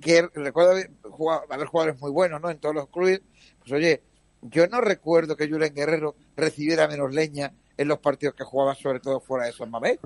[0.01, 2.49] que recuerdo haber jugado- haber jugadores muy buenos, ¿no?
[2.49, 3.21] En todos los clubes.
[3.59, 4.01] Pues oye,
[4.41, 8.99] yo no recuerdo que Julen Guerrero recibiera menos leña en los partidos que jugaba, sobre
[8.99, 9.99] todo fuera de San Mamés.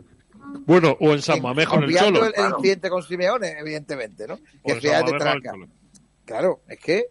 [0.66, 2.26] Bueno, o en San Mamés con el Cholo.
[2.26, 4.36] el, el incidente con Simeone, evidentemente, ¿no?
[4.36, 5.54] O Que en sea de traca.
[6.26, 7.06] Claro, es que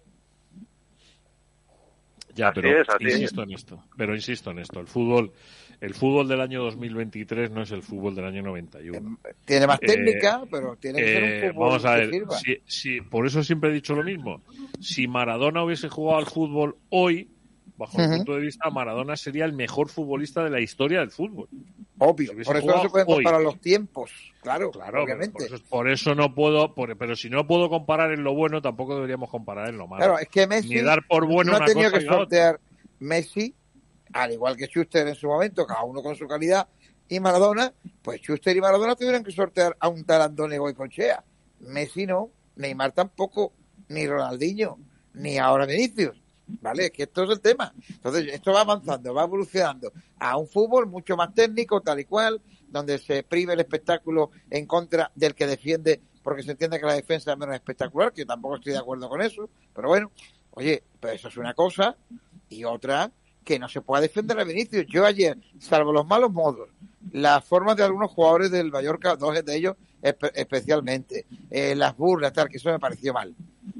[2.34, 3.14] Ya, Así pero es, así es.
[3.14, 3.84] insisto en esto.
[3.96, 4.80] Pero insisto en esto.
[4.80, 5.32] El fútbol,
[5.80, 9.18] el fútbol del año 2023 no es el fútbol del año 91.
[9.44, 12.10] tiene más Eh, técnica, pero tiene que Eh, ser un fútbol vamos a que ver,
[12.10, 12.38] sirva.
[12.38, 14.42] si, si- por eso siempre he dicho lo mismo.
[14.80, 17.28] Si Maradona hubiese jugado al fútbol hoy,
[17.76, 18.16] bajo mi Ujú.
[18.16, 21.48] punto de vista, Maradona sería el mejor futbolista de la historia del fútbol.
[21.98, 23.16] Obvio, si por eso no se pueden hoy.
[23.16, 24.10] comparar los tiempos.
[24.42, 25.32] Claro, Claro, obviamente.
[25.32, 28.60] Por eso, por eso no puedo, por- pero si no puedo comparar en lo bueno,
[28.60, 30.04] tampoco deberíamos comparar en lo malo.
[30.04, 32.60] Claro, es que Messi Ni dar por bueno no ha tenido que sortear
[32.98, 33.54] Messi,
[34.14, 36.68] al igual que Schuster en su momento, cada uno con su calidad,
[37.08, 41.22] y Maradona, pues Schuster y Maradona tuvieron que sortear a un tal Andone Goicochea.
[41.60, 43.52] Messi no, Neymar tampoco,
[43.88, 44.78] ni Ronaldinho,
[45.14, 46.22] ni ahora Vinicius.
[46.46, 46.86] ¿Vale?
[46.86, 47.72] Es que esto es el tema.
[47.88, 52.40] Entonces, esto va avanzando, va evolucionando a un fútbol mucho más técnico, tal y cual,
[52.68, 56.94] donde se prive el espectáculo en contra del que defiende, porque se entiende que la
[56.94, 60.12] defensa es menos espectacular, que yo tampoco estoy de acuerdo con eso, pero bueno,
[60.50, 61.96] oye, pues eso es una cosa,
[62.50, 63.10] y otra,
[63.44, 64.86] que no se pueda defender a Vinicius.
[64.86, 66.68] Yo ayer, salvo los malos modos,
[67.12, 72.32] las formas de algunos jugadores del Mallorca, dos de ellos espe- especialmente, eh, las burlas,
[72.32, 73.34] tal, que eso me pareció mal.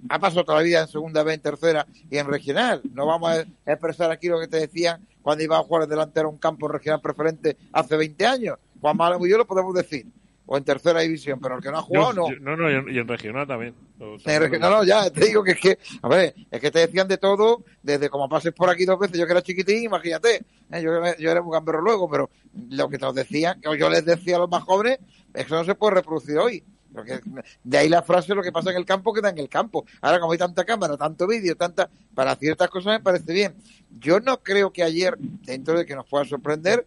[0.09, 2.83] Ha pasado toda la vida en segunda B, en tercera y en regional.
[2.93, 6.31] No vamos a expresar aquí lo que te decían cuando iba a jugar delantero a
[6.31, 8.59] un campo regional preferente hace 20 años.
[8.81, 10.07] Juan Malamo y yo lo podemos decir.
[10.47, 12.31] O en tercera división, pero el que no ha jugado, Yo- no.
[12.31, 13.75] yo- no, no, y en, y en regional también.
[13.99, 17.09] En No, no, ya, te digo que es que, a ver, es que te decían
[17.09, 20.83] de todo, desde como pases por aquí dos veces, yo que era chiquitín, imagínate, ¿eh?
[20.83, 22.29] yo, yo era un gamberro luego, pero
[22.71, 24.99] lo que te nos decían, o yo les decía a los más jóvenes,
[25.33, 26.63] eso no se puede reproducir hoy.
[26.93, 27.21] Porque
[27.65, 29.85] de ahí la frase, lo que pasa en el campo queda en el campo.
[30.01, 33.57] Ahora, como hay tanta cámara, tanto vídeo, tanta, para ciertas cosas me parece bien.
[33.99, 36.87] Yo no creo que ayer, dentro de que nos pueda sorprender,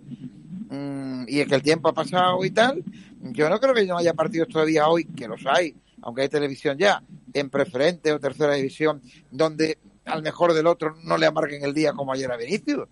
[1.28, 2.84] y es que el tiempo ha pasado y tal,
[3.22, 6.78] yo no creo que no haya partidos todavía hoy, que los hay, aunque hay televisión
[6.78, 7.02] ya,
[7.34, 9.02] en preferente o tercera división,
[9.32, 12.88] donde al mejor del otro no le amarguen el día como ayer a Vinicius.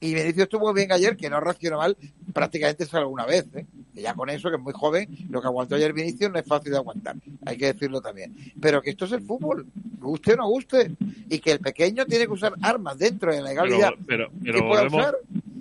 [0.00, 1.96] Y Vinicius estuvo bien ayer, que no reaccionó mal
[2.34, 3.46] prácticamente solo una vez.
[3.54, 3.64] ¿eh?
[3.94, 6.72] Ya con eso, que es muy joven, lo que aguantó ayer Vinicius no es fácil
[6.72, 7.16] de aguantar.
[7.46, 8.36] Hay que decirlo también.
[8.60, 9.66] Pero que esto es el fútbol,
[9.98, 10.92] guste o no guste.
[11.30, 13.92] Y que el pequeño tiene que usar armas dentro de la legalidad.
[14.06, 15.16] Pero, pero, volvemos, usar.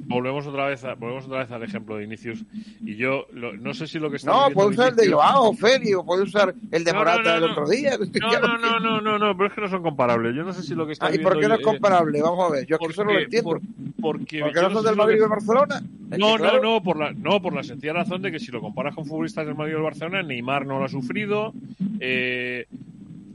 [0.05, 2.43] Volvemos otra vez a, volvemos otra vez al ejemplo de Inicius
[2.85, 5.53] y yo lo- no sé si lo que está No, puede usar el de Joao,
[5.53, 7.97] Feli, o puede usar el de No, Morata no, no, del otro día.
[7.97, 10.35] No, no, no, no, no, no, pero es que no son comparables.
[10.35, 12.21] Yo no sé si lo que está Ah, ¿Y por qué no es comparable?
[12.21, 13.49] Vamos a ver, yo es que eso no lo porque- entiendo.
[13.49, 13.61] por-
[14.01, 15.81] porque ¿Por qué yo no son del Madrid del Barcelona?
[16.11, 18.51] Es No, claro, no, no, por la, no, por la sencilla razón de que si
[18.51, 21.53] lo comparas con futbolistas del Madrid o del Barcelona, Neymar no lo ha sufrido.
[21.99, 22.67] Eh,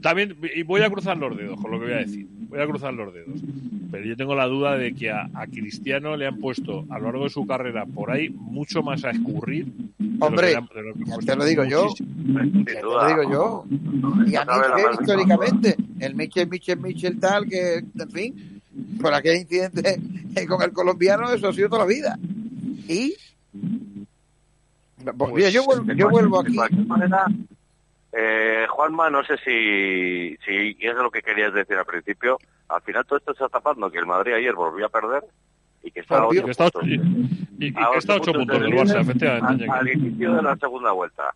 [0.01, 2.27] también, y voy a cruzar los dedos con lo que voy a decir.
[2.49, 3.39] Voy a cruzar los dedos.
[3.91, 7.05] Pero yo tengo la duda de que a, a Cristiano le han puesto a lo
[7.05, 9.65] largo de su carrera por ahí mucho más a escurrir.
[9.97, 11.93] de lo Hombre, que de lo que ya cuesta te lo digo yo.
[12.65, 13.65] te lo digo yo.
[14.27, 18.61] Y a Michel, históricamente, el Michel, Michel, Michel tal, que, en fin,
[19.01, 19.99] por aquel incidente
[20.47, 22.17] con el colombiano, eso ha sido toda la vida.
[22.87, 23.13] Y,
[25.17, 26.55] Pues, mira, yo, vuelvo, De yo vuelvo de aquí.
[26.57, 27.25] cualquier manera,
[28.13, 32.37] eh, Juanma, no sé si, si es lo que querías decir al principio.
[32.69, 35.23] Al final todo esto se está tapando, que el Madrid ayer volvió a perder
[35.83, 36.87] y que está a Por ocho Y que está, puntos.
[36.89, 39.65] y, y- y A que está puntos del Barça, efectivamente.
[39.69, 41.33] Al, al inicio de la segunda vuelta.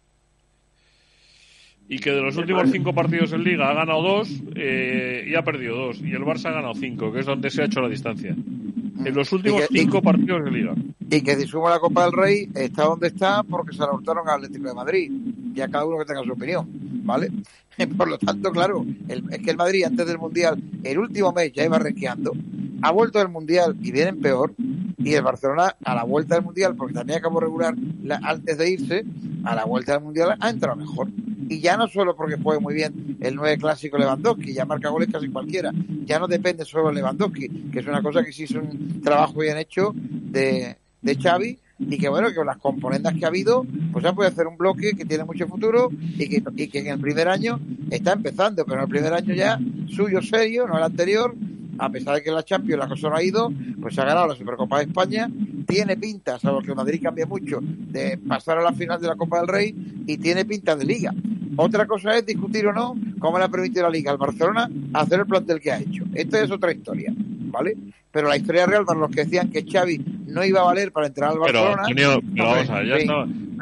[1.89, 5.43] y que de los últimos cinco partidos en Liga ha ganado dos eh, y ha
[5.43, 5.99] perdido dos.
[5.99, 8.31] Y el Barça ha ganado cinco, que es donde se ha hecho la distancia.
[8.31, 10.73] En los últimos y- cinco partidos de Liga.
[11.11, 14.27] Y que si suma la Copa del Rey está donde está porque se la hurtaron
[14.29, 15.11] al Atlético de Madrid.
[15.55, 16.67] Y a cada uno que tenga su opinión,
[17.03, 17.29] ¿vale?
[17.97, 21.51] Por lo tanto, claro, el- es que el Madrid antes del Mundial, el último mes
[21.53, 22.33] ya iba renqueando,
[22.81, 24.53] ha vuelto del Mundial y vienen peor.
[24.97, 28.69] Y el Barcelona, a la vuelta del Mundial, porque también acabó regular la- antes de
[28.69, 29.03] irse,
[29.43, 31.09] a la vuelta del Mundial ha entrado mejor.
[31.49, 35.09] Y ya no solo porque juegue muy bien el 9 clásico Lewandowski, ya marca goles
[35.11, 35.71] casi cualquiera.
[36.05, 39.39] Ya no depende solo de Lewandowski, que es una cosa que sí es un trabajo
[39.41, 41.57] bien hecho de, de Xavi
[41.89, 44.57] y que bueno, que con las componentes que ha habido, pues ya puede hacer un
[44.57, 47.59] bloque que tiene mucho futuro y que, y que en el primer año
[47.89, 51.35] está empezando, pero en el primer año ya suyo serio, no el anterior,
[51.77, 54.27] a pesar de que la Champions la cosa no ha ido, pues se ha ganado
[54.27, 55.29] la Supercopa de España,
[55.67, 59.39] tiene pinta, salvo que Madrid cambie mucho, de pasar a la final de la Copa
[59.39, 61.13] del Rey y tiene pinta de liga.
[61.55, 65.19] Otra cosa es discutir o no cómo le ha permitido la liga al Barcelona hacer
[65.19, 66.03] el plantel que ha hecho.
[66.13, 67.77] Esta es otra historia, ¿vale?
[68.11, 71.07] Pero la historia real para los que decían que Xavi no iba a valer para
[71.07, 71.81] entrar al Pero, Barcelona.
[71.87, 73.07] Antonio, pero vamos a ver, ya, Sí.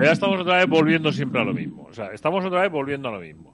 [0.03, 1.87] ya estamos otra vez volviendo siempre a lo mismo.
[1.89, 3.51] O sea, estamos otra vez volviendo a lo mismo.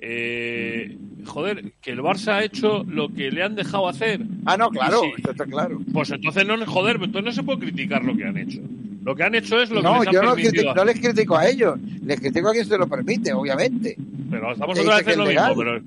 [0.00, 0.96] Eh,
[1.26, 4.20] joder, que el Barça ha hecho lo que le han dejado hacer.
[4.46, 5.10] Ah, no, claro, Sí.
[5.22, 5.80] eso está claro.
[5.92, 8.60] Pues entonces no, joder, entonces no se puede criticar lo que han hecho.
[9.04, 10.84] Lo que han hecho es lo que No, les han yo no, permitido critico- no
[10.84, 13.96] les critico a ellos, les critico a quien se lo permite, obviamente.
[14.30, 15.54] Pero estamos que otra vez en lo que mismo.
[15.56, 15.84] Pero, pero,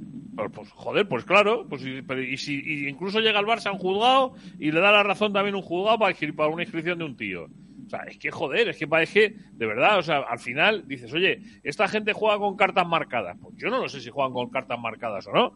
[0.49, 1.65] pues joder, pues claro.
[1.69, 5.03] Pues, y, pero- y si incluso llega el Barça un juzgado y le da la
[5.03, 7.47] razón también un juzgado para, para una inscripción de un tío.
[7.91, 11.11] O sea, es que joder, es que parece de verdad, o sea, al final dices,
[11.11, 13.35] oye, esta gente juega con cartas marcadas.
[13.41, 15.53] Pues yo no lo sé si juegan con cartas marcadas o no.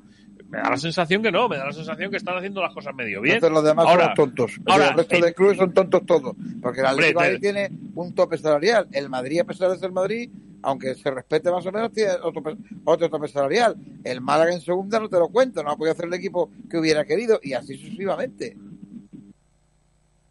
[0.49, 2.93] Me da la sensación que no, me da la sensación que están haciendo las cosas
[2.93, 3.35] medio bien.
[3.35, 4.59] Entonces los demás ahora, son tontos.
[4.65, 6.35] ahora, el resto el- de clubes son tontos todos.
[6.61, 8.87] Porque el Hombre, de te- tiene un tope salarial.
[8.91, 10.29] El Madrid, a pesar de ser Madrid,
[10.61, 12.41] aunque se respete más o menos, tiene otro,
[12.83, 13.75] otro tope salarial.
[14.03, 16.77] El Málaga en segunda no te lo cuento, no ha podido hacer el equipo que
[16.79, 18.57] hubiera querido y así sucesivamente.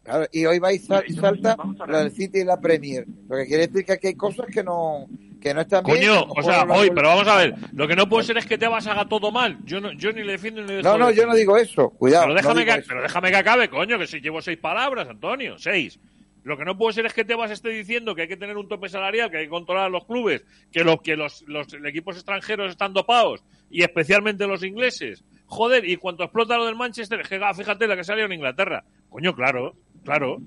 [0.05, 3.05] Claro, y hoy va y, sal- y salta la del City y la Premier.
[3.27, 5.07] Lo que quiere decir que aquí hay cosas que no,
[5.41, 5.97] que no están bien.
[5.97, 8.57] Coño, o sea, hoy, pero vamos a ver, lo que no puede ser es que
[8.57, 9.57] te vas haga todo mal.
[9.65, 11.89] Yo no, yo ni le defiendo ni le dejo No, no, yo no digo eso.
[11.89, 12.25] Cuidado.
[12.25, 12.83] Pero déjame, que, eso.
[12.87, 15.99] pero déjame que acabe, coño, que si llevo seis palabras, Antonio, seis.
[16.43, 18.67] Lo que no puede ser es que Tebas esté diciendo que hay que tener un
[18.67, 22.15] tope salarial, que hay que controlar a los clubes, que los que los, los equipos
[22.15, 25.23] extranjeros están dopados, y especialmente los ingleses.
[25.47, 28.83] Joder, y cuando explota lo del Manchester, ah, fíjate la que salió en Inglaterra.
[29.09, 29.75] Coño, claro,
[30.05, 30.39] claro.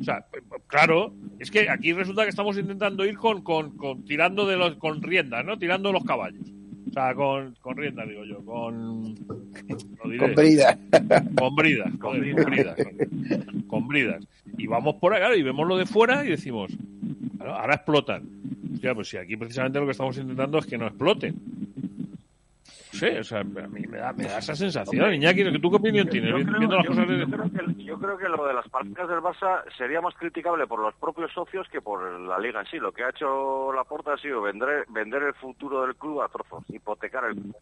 [0.00, 0.24] O sea,
[0.66, 4.76] claro, es que aquí resulta que estamos intentando ir con, con, con tirando de los,
[4.76, 5.58] con riendas, ¿no?
[5.58, 6.44] Tirando los caballos.
[6.88, 9.14] O sea, con, con riendas, digo yo, con...
[10.04, 10.18] lo diré.
[10.18, 10.78] Con brida.
[11.36, 12.76] Con bridas, con bridas.
[12.76, 14.28] Con, con bridas.
[14.56, 16.70] Y vamos por claro, y vemos lo de fuera y decimos,
[17.40, 18.24] ahora explotan.
[18.74, 21.34] Hostia, pues si aquí precisamente lo que estamos intentando es que no exploten.
[22.98, 25.14] Sé, o sea, a mí me da, me da esa sensación.
[25.14, 26.30] Iñaki, ¿tú qué opinión tienes?
[26.30, 27.26] Yo creo, yo- de-
[27.76, 30.94] que, yo creo que lo de las palancas del Barça sería más criticable por los
[30.94, 32.78] propios socios que por la liga en sí.
[32.78, 36.64] Lo que ha hecho Laporta ha sido vender, vender el futuro del club a trozos,
[36.68, 37.56] hipotecar el club.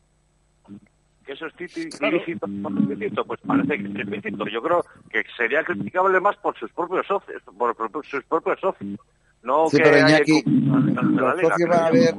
[1.24, 1.52] ¿Que eso es
[1.98, 2.16] Claro.
[2.18, 3.24] ilícito?
[3.24, 4.46] Pues parece que es ilícito.
[4.46, 7.74] Yo creo que sería criticable más por sus propios socios, por,
[8.04, 8.98] sus propios socios.
[9.42, 12.14] No Sí, que pero haya Iñaki, la los liga, socios van a ver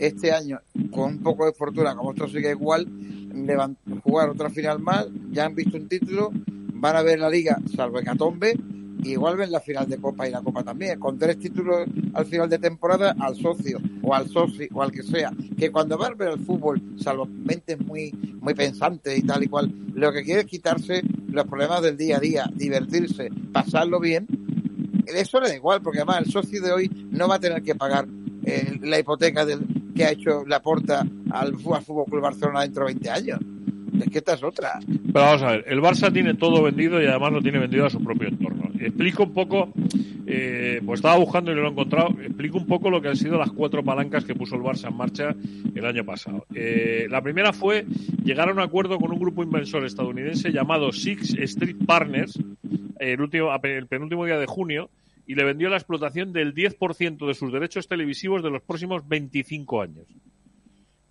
[0.00, 2.86] este año, con un poco de fortuna, como esto sigue igual,
[4.02, 6.30] jugar otra final más, ya han visto un título,
[6.72, 8.54] van a ver la liga, salvo Hecatombe,
[9.02, 12.26] y igual ven la final de Copa y la Copa también, con tres títulos al
[12.26, 16.12] final de temporada al socio, o al socio, o al que sea, que cuando van
[16.12, 20.22] a ver el fútbol, salvo mentes muy, muy pensantes y tal y cual, lo que
[20.22, 24.26] quiere es quitarse los problemas del día a día, divertirse, pasarlo bien,
[25.06, 27.74] eso le da igual, porque además el socio de hoy no va a tener que
[27.74, 28.06] pagar
[28.44, 32.94] eh, la hipoteca del, que ha hecho la porta al, Fútbol Club Barcelona dentro de
[32.94, 33.40] 20 años.
[34.00, 34.78] Es que esta es otra.
[34.86, 37.90] Pero vamos a ver, el Barça tiene todo vendido y además lo tiene vendido a
[37.90, 38.70] su propio entorno.
[38.78, 39.72] Explico un poco,
[40.26, 43.16] eh, pues estaba buscando y no lo he encontrado, explico un poco lo que han
[43.16, 45.34] sido las cuatro palancas que puso el Barça en marcha
[45.74, 46.46] el año pasado.
[46.54, 47.84] Eh, la primera fue
[48.24, 52.38] llegar a un acuerdo con un grupo inversor estadounidense llamado Six Street Partners
[53.00, 54.90] el, último, el penúltimo día de junio
[55.30, 59.80] y le vendió la explotación del 10% de sus derechos televisivos de los próximos 25
[59.80, 60.08] años.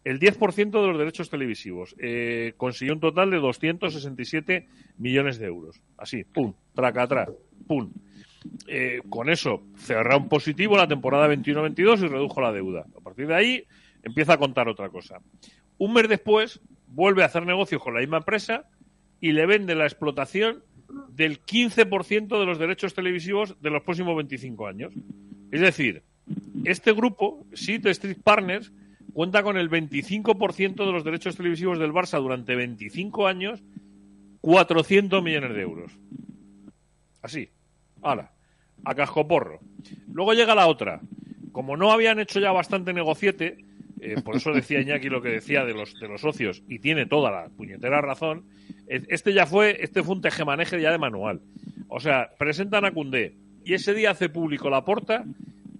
[0.04, 1.96] El 10% de los derechos televisivos.
[1.98, 4.68] Eh, consiguió un total de 267
[4.98, 5.82] millones de euros.
[5.98, 7.30] Así, pum, traca atrás,
[7.66, 7.94] pum.
[8.68, 12.88] Eh, con eso cerró un positivo la temporada 21-22 y redujo la deuda.
[12.98, 13.64] A partir de ahí
[14.04, 15.22] empieza a contar otra cosa.
[15.78, 18.68] Un mes después vuelve a hacer negocios con la misma empresa
[19.22, 20.62] y le vende la explotación
[21.10, 24.94] del 15% de los derechos televisivos de los próximos 25 años.
[25.52, 26.04] Es decir,
[26.66, 28.72] este grupo, City Street Partners,
[29.14, 33.62] cuenta con el 25% de los derechos televisivos del Barça durante 25 años,
[34.42, 35.92] 400 millones de euros.
[37.22, 37.50] Así.
[38.02, 38.32] Ahora,
[38.86, 39.60] a cascoporro.
[40.12, 41.02] Luego llega la otra.
[41.52, 43.66] Como no habían hecho ya bastante negociete,
[44.02, 47.06] eh, por eso decía Iñaki lo que decía de los, de los socios, y tiene
[47.06, 48.45] toda la puñetera razón,
[48.88, 51.41] este ya fue, este fue un tejemaneje ya de manual.
[51.88, 55.26] O sea, presentan a Cundé y ese día hace público la porta,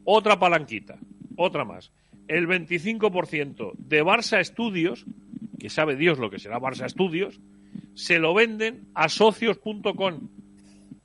[0.03, 0.97] otra palanquita,
[1.36, 1.91] otra más.
[2.28, 5.05] El 25% de Barça Estudios,
[5.59, 7.39] que sabe Dios lo que será Barça Estudios,
[7.95, 10.30] se lo venden a socios.com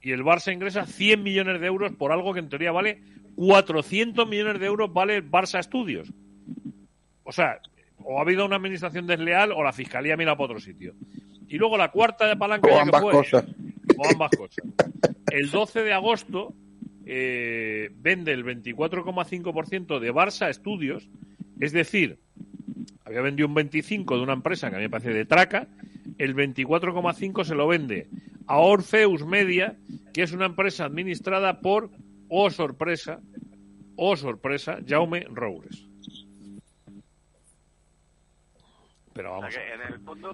[0.00, 3.02] y el Barça ingresa 100 millones de euros por algo que en teoría vale
[3.36, 6.12] 400 millones de euros vale Barça Estudios.
[7.24, 7.58] O sea,
[7.98, 10.94] o ha habido una administración desleal o la fiscalía mira para otro sitio.
[11.48, 13.44] Y luego la cuarta de palanca O ya que ambas fue- cosas.
[13.96, 14.64] o ambas cosas.
[15.32, 16.54] El 12 de agosto
[17.06, 21.08] eh, vende el 24,5% de Barça Estudios,
[21.60, 22.18] es decir,
[23.04, 25.68] había vendido un 25 de una empresa que a mí me parece de traca,
[26.18, 28.08] el 24,5 se lo vende
[28.46, 29.76] a Orpheus Media,
[30.12, 31.90] que es una empresa administrada por,
[32.28, 33.20] oh sorpresa,
[33.96, 35.86] oh sorpresa, Jaume Roures.
[39.14, 39.56] Pero O sea vamos.
[39.56, 39.80] a que ver.
[39.80, 40.32] en el fondo,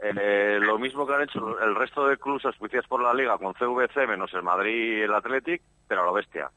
[0.00, 3.54] eh, lo mismo que han hecho el resto de clubes auspiciados por la Liga con
[3.54, 6.50] CVC menos el Madrid y el Athletic, pero a lo bestia.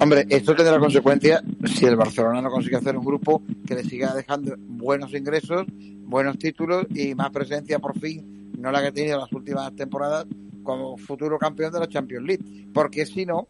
[0.00, 4.14] Hombre, esto tendrá consecuencias si el Barcelona no consigue hacer un grupo que le siga
[4.14, 9.14] dejando buenos ingresos, buenos títulos y más presencia por fin, no la que ha tenido
[9.16, 10.26] en las últimas temporadas,
[10.62, 12.68] como futuro campeón de la Champions League.
[12.74, 13.46] Porque si no,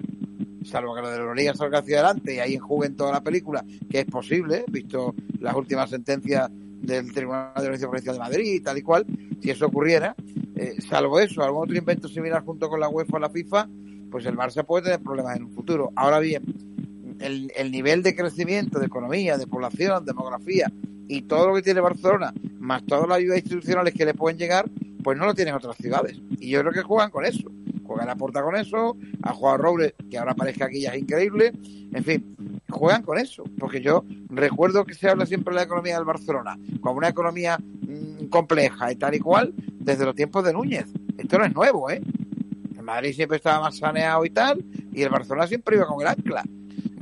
[0.66, 3.64] salvo que lo de la Liga salga hacia adelante y ahí en toda la película,
[3.88, 8.60] que es posible, visto las últimas sentencias del Tribunal de Justicia Provincial de Madrid y
[8.60, 9.06] tal y cual,
[9.40, 10.14] si eso ocurriera,
[10.56, 13.68] eh, salvo eso, algún otro invento similar junto con la UEFA o la FIFA,
[14.10, 15.92] pues el Barça puede tener problemas en un futuro.
[15.96, 16.42] Ahora bien,
[17.20, 20.70] el, el nivel de crecimiento, de economía, de población, demografía
[21.08, 24.68] y todo lo que tiene Barcelona, más todas las ayudas institucionales que le pueden llegar,
[25.02, 26.20] pues no lo tienen otras ciudades.
[26.40, 27.50] Y yo creo que juegan con eso.
[27.86, 31.52] Juegan a Porta con eso, ha jugado Robles, que ahora parezca aquí ya es increíble.
[31.92, 32.36] En fin,
[32.68, 33.44] juegan con eso.
[33.58, 37.58] Porque yo recuerdo que se habla siempre de la economía del Barcelona como una economía
[37.58, 40.86] mm, compleja y tal y cual desde los tiempos de Núñez.
[41.16, 42.02] Esto no es nuevo, ¿eh?
[42.76, 46.08] El Madrid siempre estaba más saneado y tal, y el Barcelona siempre iba con el
[46.08, 46.42] ancla.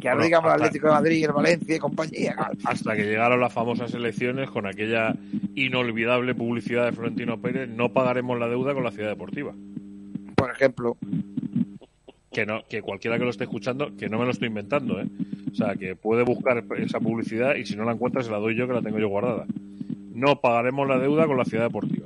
[0.01, 2.37] Que ahora Bueno, digamos el Atlético de Madrid, el Valencia y compañía.
[2.65, 5.15] Hasta que llegaron las famosas elecciones con aquella
[5.55, 9.55] inolvidable publicidad de Florentino Pérez, no pagaremos la deuda con la ciudad deportiva.
[10.45, 10.97] Por ejemplo,
[12.31, 15.07] Que no, que cualquiera que lo esté escuchando, que no me lo estoy inventando, ¿eh?
[15.51, 18.55] O sea, que puede buscar esa publicidad y si no la encuentra se la doy
[18.55, 19.47] yo que la tengo yo guardada.
[20.13, 22.05] No pagaremos la deuda con la ciudad deportiva.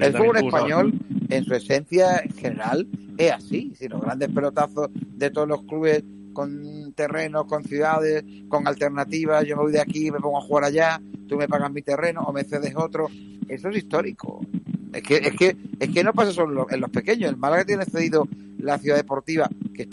[0.00, 0.92] El fútbol español,
[1.30, 2.86] en su esencia en general,
[3.18, 3.72] es así.
[3.76, 9.56] Si los grandes pelotazos de todos los clubes con terrenos, con ciudades, con alternativas, yo
[9.56, 12.32] me voy de aquí, me pongo a jugar allá, tú me pagas mi terreno o
[12.32, 13.08] me cedes otro,
[13.48, 14.40] eso es histórico.
[14.92, 17.30] Es que, es que, es que no pasa solo en los, en los pequeños.
[17.30, 18.26] El Málaga tiene cedido
[18.58, 19.88] la ciudad deportiva, que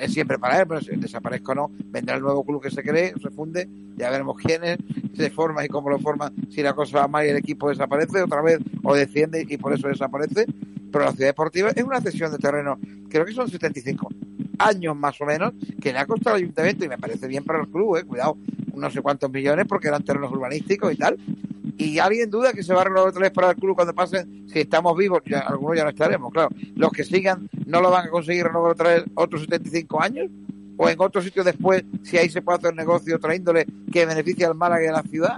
[0.00, 2.82] es, siempre para él, pero si desaparezca o no, vendrá el nuevo club que se
[2.82, 4.78] cree, se funde, ya veremos quién es,
[5.16, 8.22] se forma y cómo lo forma, si la cosa va mal y el equipo desaparece
[8.22, 10.46] otra vez o desciende y por eso desaparece.
[10.92, 12.78] Pero la ciudad deportiva es una cesión de terreno,
[13.08, 14.08] creo que son 75
[14.58, 17.60] años más o menos, que le ha costado al ayuntamiento y me parece bien para
[17.60, 18.36] el club, eh, cuidado,
[18.76, 21.18] no sé cuántos millones porque eran terrenos urbanísticos y tal.
[21.76, 24.46] Y alguien duda que se va a renovar otra vez para el club cuando pasen,
[24.48, 26.50] si estamos vivos, ya, algunos ya no estaremos, claro.
[26.76, 30.30] Los que sigan no lo van a conseguir renovar otra vez otros 75 años,
[30.76, 34.44] o en otro sitio después, si ahí se puede hacer negocio otra índole que beneficie
[34.46, 35.36] al Málaga y a la ciudad.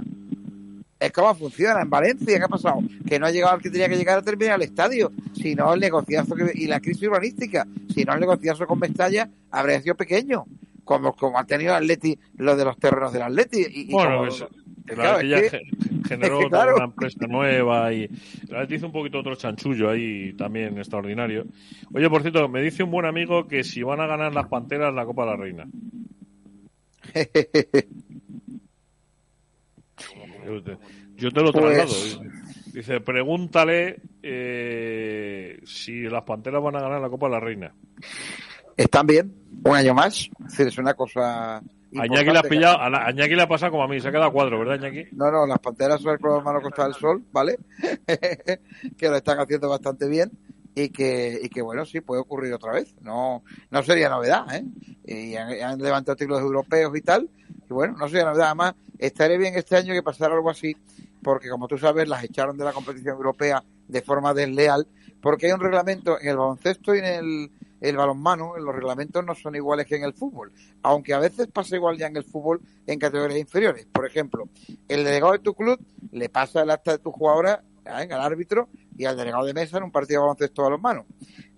[0.98, 2.78] Es como funciona en Valencia, ¿qué ha pasado?
[3.06, 5.80] Que no ha llegado al que tenía que llegar a terminar el estadio, sino el
[5.80, 10.46] negociazo que, y la crisis urbanística, si no el negociazo con Mestalla habría sido pequeño,
[10.84, 13.60] como, como ha tenido el Atleti lo de los terrenos del Atleti.
[13.60, 14.44] Y, y Bueno, como- es-
[14.86, 16.76] Claro, la Atleti ya que- ge- generó es que, toda claro.
[16.76, 18.08] una empresa nueva y
[18.48, 21.44] la hizo un poquito otro chanchullo ahí también extraordinario.
[21.92, 24.94] Oye, por cierto, me dice un buen amigo que si van a ganar las Panteras
[24.94, 25.66] la Copa de la Reina.
[30.46, 30.78] Yo te,
[31.16, 32.30] yo te lo Pues- traslado.
[32.72, 37.74] Dice, pregúntale eh, si las Panteras van a ganar la Copa de la Reina.
[38.76, 39.34] Están bien,
[39.64, 40.28] un año más.
[40.44, 41.62] Es decir, es una cosa.
[42.00, 44.00] A Iñaki le has pillado, a, la- a Iñaki le ha pasado como a mí,
[44.00, 45.14] se ha quedado a cuatro, ¿verdad, Iñaki?
[45.16, 47.58] No, no, las panteras son el club hermano Costa del Sol, ¿vale?
[48.98, 50.30] que lo están haciendo bastante bien
[50.74, 52.94] y que, y que bueno, sí, puede ocurrir otra vez.
[53.00, 54.64] No, no sería novedad, ¿eh?
[55.04, 57.30] Y han, han levantado títulos europeos y tal.
[57.68, 58.46] Y bueno, no sería novedad.
[58.48, 60.76] Además, estaría bien este año que pasara algo así,
[61.22, 64.86] porque como tú sabes, las echaron de la competición europea de forma desleal,
[65.22, 69.34] porque hay un reglamento en el baloncesto y en el, el balonmano, los reglamentos no
[69.34, 70.52] son iguales que en el fútbol,
[70.82, 73.86] aunque a veces pasa igual ya en el fútbol en categorías inferiores.
[73.86, 74.48] Por ejemplo,
[74.88, 75.78] el delegado de tu club
[76.12, 77.90] le pasa el acta de tu jugadora ¿eh?
[77.90, 81.06] al árbitro y al delegado de mesa en un partido de baloncesto manos.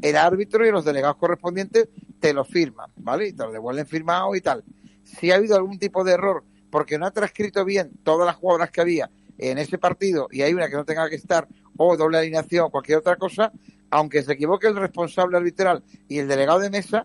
[0.00, 1.88] El árbitro y los delegados correspondientes
[2.20, 3.28] te lo firman, ¿vale?
[3.28, 4.64] Y te lo devuelven firmado y tal.
[5.04, 8.70] Si ha habido algún tipo de error porque no ha transcrito bien todas las jugadoras
[8.70, 12.18] que había en ese partido y hay una que no tenga que estar o doble
[12.18, 13.52] alineación o cualquier otra cosa,
[13.90, 17.04] aunque se equivoque el responsable arbitral y el delegado de mesa,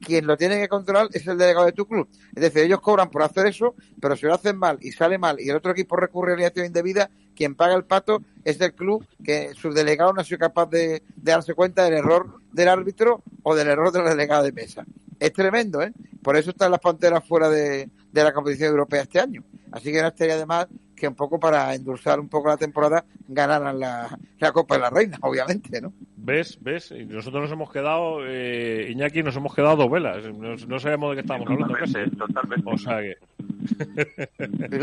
[0.00, 2.08] quien lo tiene que controlar es el delegado de tu club.
[2.34, 5.40] Es decir, ellos cobran por hacer eso, pero si lo hacen mal y sale mal
[5.40, 9.06] y el otro equipo recurre a alineación indebida, quien paga el pato es el club
[9.24, 13.22] que su delegado no ha sido capaz de, de darse cuenta del error del árbitro
[13.42, 14.84] o del error del delegado de mesa.
[15.18, 15.92] Es tremendo, ¿eh?
[16.22, 19.42] Por eso están las panteras fuera de, de la competición europea este año.
[19.72, 23.04] Así que no estaría de más que un poco para endulzar un poco la temporada
[23.28, 25.92] ganaran la, la Copa de la Reina, obviamente, ¿no?
[26.16, 26.58] ¿Ves?
[26.60, 26.90] ¿Ves?
[26.90, 30.24] Y nosotros nos hemos quedado, eh, Iñaki, nos hemos quedado dos velas.
[30.32, 31.74] No, no sabemos de qué estamos hablando.
[31.74, 32.70] Totalmente, totalmente.
[32.72, 33.16] O sea que,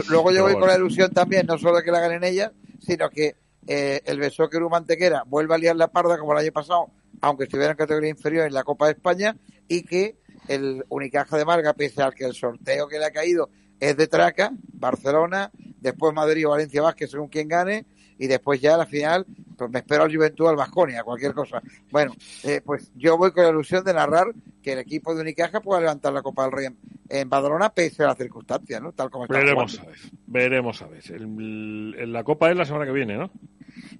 [0.09, 0.59] Luego yo Pero voy bueno.
[0.59, 3.35] con la ilusión también, no solo de que la ganen ellas, sino que
[3.67, 6.87] eh, el Besóquero Mantequera vuelva a liar la parda como el año pasado,
[7.21, 9.35] aunque estuviera en categoría inferior en la Copa de España,
[9.67, 13.49] y que el Unicaja de Marga, pese al que el sorteo que le ha caído
[13.81, 15.51] es de Traca, Barcelona,
[15.81, 17.85] después Madrid o Valencia Vázquez, según quien gane,
[18.17, 19.25] y después ya a la final,
[19.57, 21.61] pues me espero al Juventud al Vasconia, cualquier cosa.
[21.91, 22.13] Bueno,
[22.43, 24.27] eh, pues yo voy con la ilusión de narrar
[24.61, 26.77] que el equipo de Unicaja pueda levantar la Copa del Rey en,
[27.09, 28.91] en Badalona pese a las circunstancias, ¿no?
[28.91, 29.97] Tal como está Veremos a ver.
[30.27, 31.03] Veremos a ver.
[31.11, 33.31] El- el- la Copa es la semana que viene, ¿no?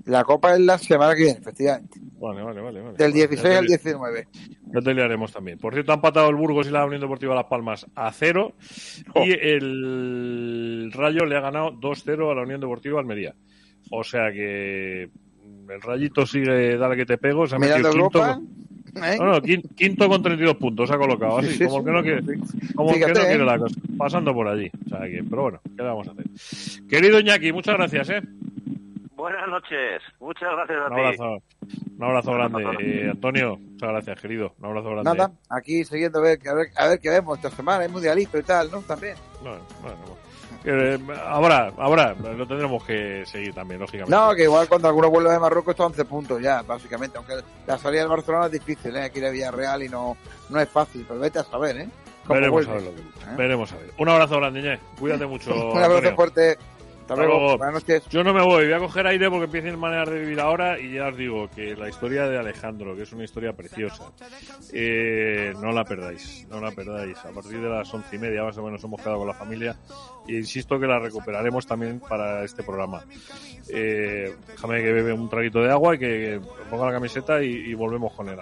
[0.05, 1.99] La Copa es la semana que viene, efectivamente.
[2.22, 2.82] Vale, vale, vale.
[2.82, 2.97] vale.
[2.97, 4.28] Del Bueno, 16 ya te al li- 19.
[4.74, 5.57] Ya te liaremos también.
[5.57, 8.53] Por cierto, ha empatado el Burgos y la Unión Deportiva Las Palmas a cero.
[9.15, 9.26] Oh.
[9.26, 13.34] Y el Rayo le ha ganado 2-0 a la Unión Deportiva Almería.
[13.89, 17.45] O sea que el Rayito sigue, dale que te pego.
[17.47, 18.26] Se ha metido quinto.
[18.26, 19.17] ¿eh?
[19.17, 21.89] No, no, quin- quinto con 32 puntos ha colocado así, Sí, sí, como el que
[21.89, 21.95] sí.
[21.95, 22.39] no quiere,
[22.76, 23.30] como el que Fíjate, no ¿eh?
[23.30, 24.69] quiere la cosa, pasando por allí.
[24.86, 26.26] O sea que, pero bueno, ¿qué le vamos a hacer?
[26.89, 28.22] Querido Iñaki, muchas gracias, ¿eh?
[29.22, 30.01] Buenas noches.
[30.19, 30.99] Muchas gracias a Un ti.
[31.01, 31.43] abrazo,
[31.95, 32.63] un abrazo grande.
[32.80, 34.55] Eh, Antonio, muchas gracias, querido.
[34.57, 35.03] Un abrazo grande.
[35.03, 38.39] Nada, aquí siguiendo a ver, a ver, a ver qué vemos esta semana, es mundialista
[38.39, 38.80] y tal, ¿no?
[38.82, 39.15] También.
[39.43, 39.95] Bueno, bueno.
[40.65, 44.09] Eh, ahora, ahora lo tendremos que seguir también, lógicamente.
[44.15, 47.19] No, que igual cuando alguno vuelve de Marruecos está 11 puntos ya, básicamente.
[47.19, 47.36] Aunque
[47.67, 49.03] la salida del Barcelona es difícil, ¿eh?
[49.03, 50.17] Aquí a Villarreal y no,
[50.49, 51.89] no es fácil, pero vete a saber, ¿eh?
[52.28, 53.36] Veremos a ver lo que ¿Eh?
[53.38, 53.91] Veremos a ver.
[53.97, 54.80] Un abrazo grande, Iñé.
[54.99, 55.53] Cuídate mucho.
[55.72, 56.15] Un abrazo Antonio.
[56.15, 56.57] fuerte.
[57.12, 57.43] Hasta Hasta luego.
[57.43, 57.57] luego.
[57.57, 58.03] Buenas noches.
[58.09, 60.93] Yo no me voy, voy a coger aire porque empiecen maneras de vivir ahora y
[60.93, 64.12] ya os digo que la historia de Alejandro, que es una historia preciosa,
[64.72, 67.18] eh, no la perdáis, no la perdáis.
[67.18, 69.76] A partir de las once y media más o menos hemos quedado con la familia
[70.26, 73.03] e insisto que la recuperaremos también para este programa.
[73.68, 76.39] Eh, déjame que bebe un traguito de agua y que
[76.70, 78.39] ponga la camiseta y, y volvemos con él.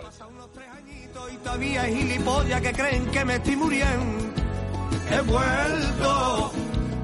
[1.33, 4.29] Y todavía hay gilipollas que creen que me estoy muriendo.
[5.11, 6.51] He vuelto.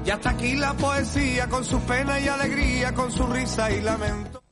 [0.06, 4.45] Y hasta aquí la poesía con su pena y alegría, con su risa y lamento.